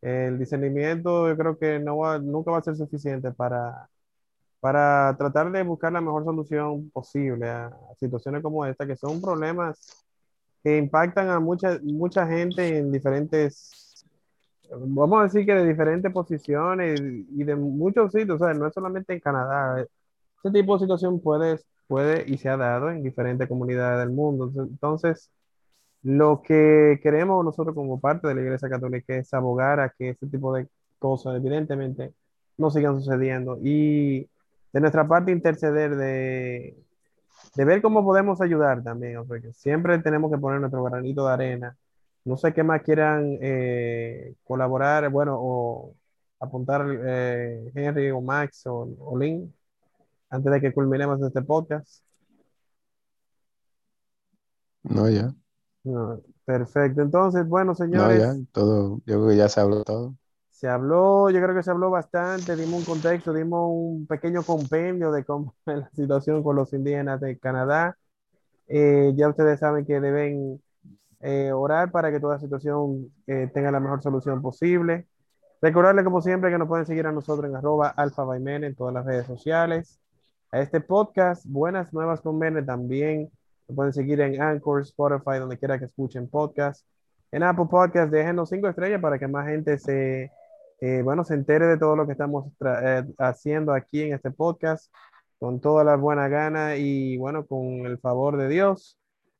el 0.00 0.38
discernimiento 0.38 1.28
yo 1.28 1.36
creo 1.36 1.58
que 1.58 1.80
no 1.80 1.98
va, 1.98 2.18
nunca 2.18 2.52
va 2.52 2.58
a 2.58 2.62
ser 2.62 2.76
suficiente 2.76 3.32
para 3.32 3.88
para 4.62 5.16
tratar 5.18 5.50
de 5.50 5.64
buscar 5.64 5.92
la 5.92 6.00
mejor 6.00 6.24
solución 6.24 6.88
posible 6.90 7.48
a, 7.50 7.72
situaciones 7.98 8.42
como 8.42 8.64
esta, 8.64 8.86
que 8.86 8.96
son 8.96 9.20
problemas 9.20 10.06
que 10.62 10.78
impactan 10.78 11.30
a 11.30 11.40
mucha, 11.40 11.80
mucha 11.82 12.28
gente 12.28 12.78
en 12.78 12.92
diferentes, 12.92 14.06
vamos 14.70 15.20
a 15.20 15.24
decir 15.24 15.44
que 15.46 15.54
de 15.54 15.66
diferentes 15.66 16.12
posiciones 16.12 17.00
y 17.00 17.42
de 17.44 17.56
muchos 17.56 18.12
sitios, 18.12 18.40
o 18.40 18.44
sea, 18.44 18.54
no 18.54 18.68
es 18.68 18.74
solamente 18.74 19.12
en 19.12 19.20
Canadá. 19.20 19.84
Este 20.36 20.52
tipo 20.52 20.74
de 20.74 20.84
situación 20.84 21.20
puede, 21.20 21.58
puede 21.88 22.24
y 22.28 22.38
se 22.38 22.48
ha 22.48 22.56
dado 22.56 22.90
en 22.90 23.02
diferentes 23.02 23.48
comunidades 23.48 23.98
del 24.06 24.14
mundo. 24.14 24.52
Entonces, 24.62 25.28
lo 26.02 26.42
que 26.42 27.00
queremos 27.02 27.44
nosotros 27.44 27.74
como 27.74 28.00
parte 28.00 28.28
de 28.28 28.36
la 28.36 28.42
Iglesia 28.42 28.68
Católica 28.68 29.16
es 29.16 29.34
abogar 29.34 29.80
a 29.80 29.90
que 29.90 30.10
este 30.10 30.28
tipo 30.28 30.54
de 30.54 30.68
cosas, 31.00 31.36
evidentemente, 31.36 32.14
no 32.58 32.70
sigan 32.70 32.96
sucediendo. 33.00 33.58
Y 33.62 34.28
de 34.72 34.80
nuestra 34.80 35.06
parte 35.06 35.32
interceder, 35.32 35.96
de, 35.96 36.76
de 37.54 37.64
ver 37.64 37.82
cómo 37.82 38.04
podemos 38.04 38.40
ayudar 38.40 38.82
también, 38.82 39.26
porque 39.26 39.52
siempre 39.52 39.98
tenemos 40.00 40.30
que 40.32 40.38
poner 40.38 40.60
nuestro 40.60 40.84
granito 40.84 41.26
de 41.26 41.32
arena. 41.32 41.76
No 42.24 42.36
sé 42.36 42.52
qué 42.54 42.62
más 42.62 42.82
quieran 42.82 43.38
eh, 43.42 44.34
colaborar, 44.44 45.10
bueno, 45.10 45.36
o 45.40 45.94
apuntar 46.40 46.86
eh, 47.06 47.70
Henry 47.74 48.10
o 48.10 48.20
Max 48.20 48.66
o, 48.66 48.88
o 49.00 49.18
Lynn 49.18 49.52
antes 50.30 50.52
de 50.52 50.60
que 50.60 50.72
culminemos 50.74 51.20
este 51.22 51.42
podcast. 51.42 52.02
No, 54.84 55.08
ya. 55.08 55.34
No, 55.84 56.20
perfecto. 56.44 57.02
Entonces, 57.02 57.46
bueno, 57.46 57.74
No, 57.74 57.76
señores, 57.76 58.18
ya, 58.18 58.34
todo, 58.52 58.98
yo 59.06 59.16
creo 59.16 59.28
que 59.28 59.36
ya 59.36 59.48
se 59.48 59.60
habló 59.60 59.84
todo. 59.84 60.14
Se 60.62 60.68
habló, 60.68 61.28
yo 61.28 61.42
creo 61.42 61.56
que 61.56 61.64
se 61.64 61.72
habló 61.72 61.90
bastante, 61.90 62.54
dimos 62.54 62.78
un 62.78 62.84
contexto, 62.84 63.32
dimos 63.32 63.68
un 63.68 64.06
pequeño 64.06 64.44
compendio 64.44 65.10
de 65.10 65.24
cómo 65.24 65.56
es 65.66 65.78
la 65.78 65.90
situación 65.90 66.44
con 66.44 66.54
los 66.54 66.72
indígenas 66.72 67.20
de 67.20 67.36
Canadá. 67.36 67.98
Eh, 68.68 69.12
ya 69.16 69.28
ustedes 69.28 69.58
saben 69.58 69.84
que 69.84 69.98
deben 70.00 70.62
eh, 71.18 71.50
orar 71.50 71.90
para 71.90 72.12
que 72.12 72.20
toda 72.20 72.38
situación 72.38 73.12
eh, 73.26 73.50
tenga 73.52 73.72
la 73.72 73.80
mejor 73.80 74.04
solución 74.04 74.40
posible. 74.40 75.08
Recordarle, 75.60 76.04
como 76.04 76.22
siempre, 76.22 76.52
que 76.52 76.58
nos 76.58 76.68
pueden 76.68 76.86
seguir 76.86 77.08
a 77.08 77.12
nosotros 77.12 77.50
en 77.50 77.56
arroba 77.56 77.92
en 77.96 78.74
todas 78.76 78.94
las 78.94 79.04
redes 79.04 79.26
sociales. 79.26 79.98
A 80.52 80.60
este 80.60 80.80
podcast, 80.80 81.44
Buenas 81.44 81.92
Nuevas 81.92 82.20
con 82.20 82.38
Mene, 82.38 82.62
también 82.62 83.32
lo 83.66 83.74
pueden 83.74 83.92
seguir 83.92 84.20
en 84.20 84.40
Anchor, 84.40 84.82
Spotify, 84.82 85.40
donde 85.40 85.58
quiera 85.58 85.80
que 85.80 85.86
escuchen 85.86 86.28
podcast. 86.28 86.86
En 87.32 87.42
Apple 87.42 87.66
Podcast, 87.68 88.12
déjenos 88.12 88.50
cinco 88.50 88.68
estrellas 88.68 89.00
para 89.00 89.18
que 89.18 89.26
más 89.26 89.48
gente 89.48 89.76
se, 89.76 90.30
eh, 90.82 91.00
bueno, 91.02 91.22
se 91.22 91.34
entere 91.34 91.68
de 91.68 91.78
todo 91.78 91.94
lo 91.94 92.06
que 92.06 92.12
estamos 92.12 92.52
eh, 92.82 93.04
haciendo 93.18 93.72
aquí 93.72 94.02
en 94.02 94.14
este 94.14 94.32
podcast, 94.32 94.92
con 95.38 95.60
toda 95.60 95.84
la 95.84 95.94
buena 95.94 96.26
gana 96.26 96.76
y, 96.76 97.16
bueno, 97.18 97.46
con 97.46 97.86
el 97.86 98.00
favor 98.00 98.36
de 98.36 98.48
Dios. 98.48 98.98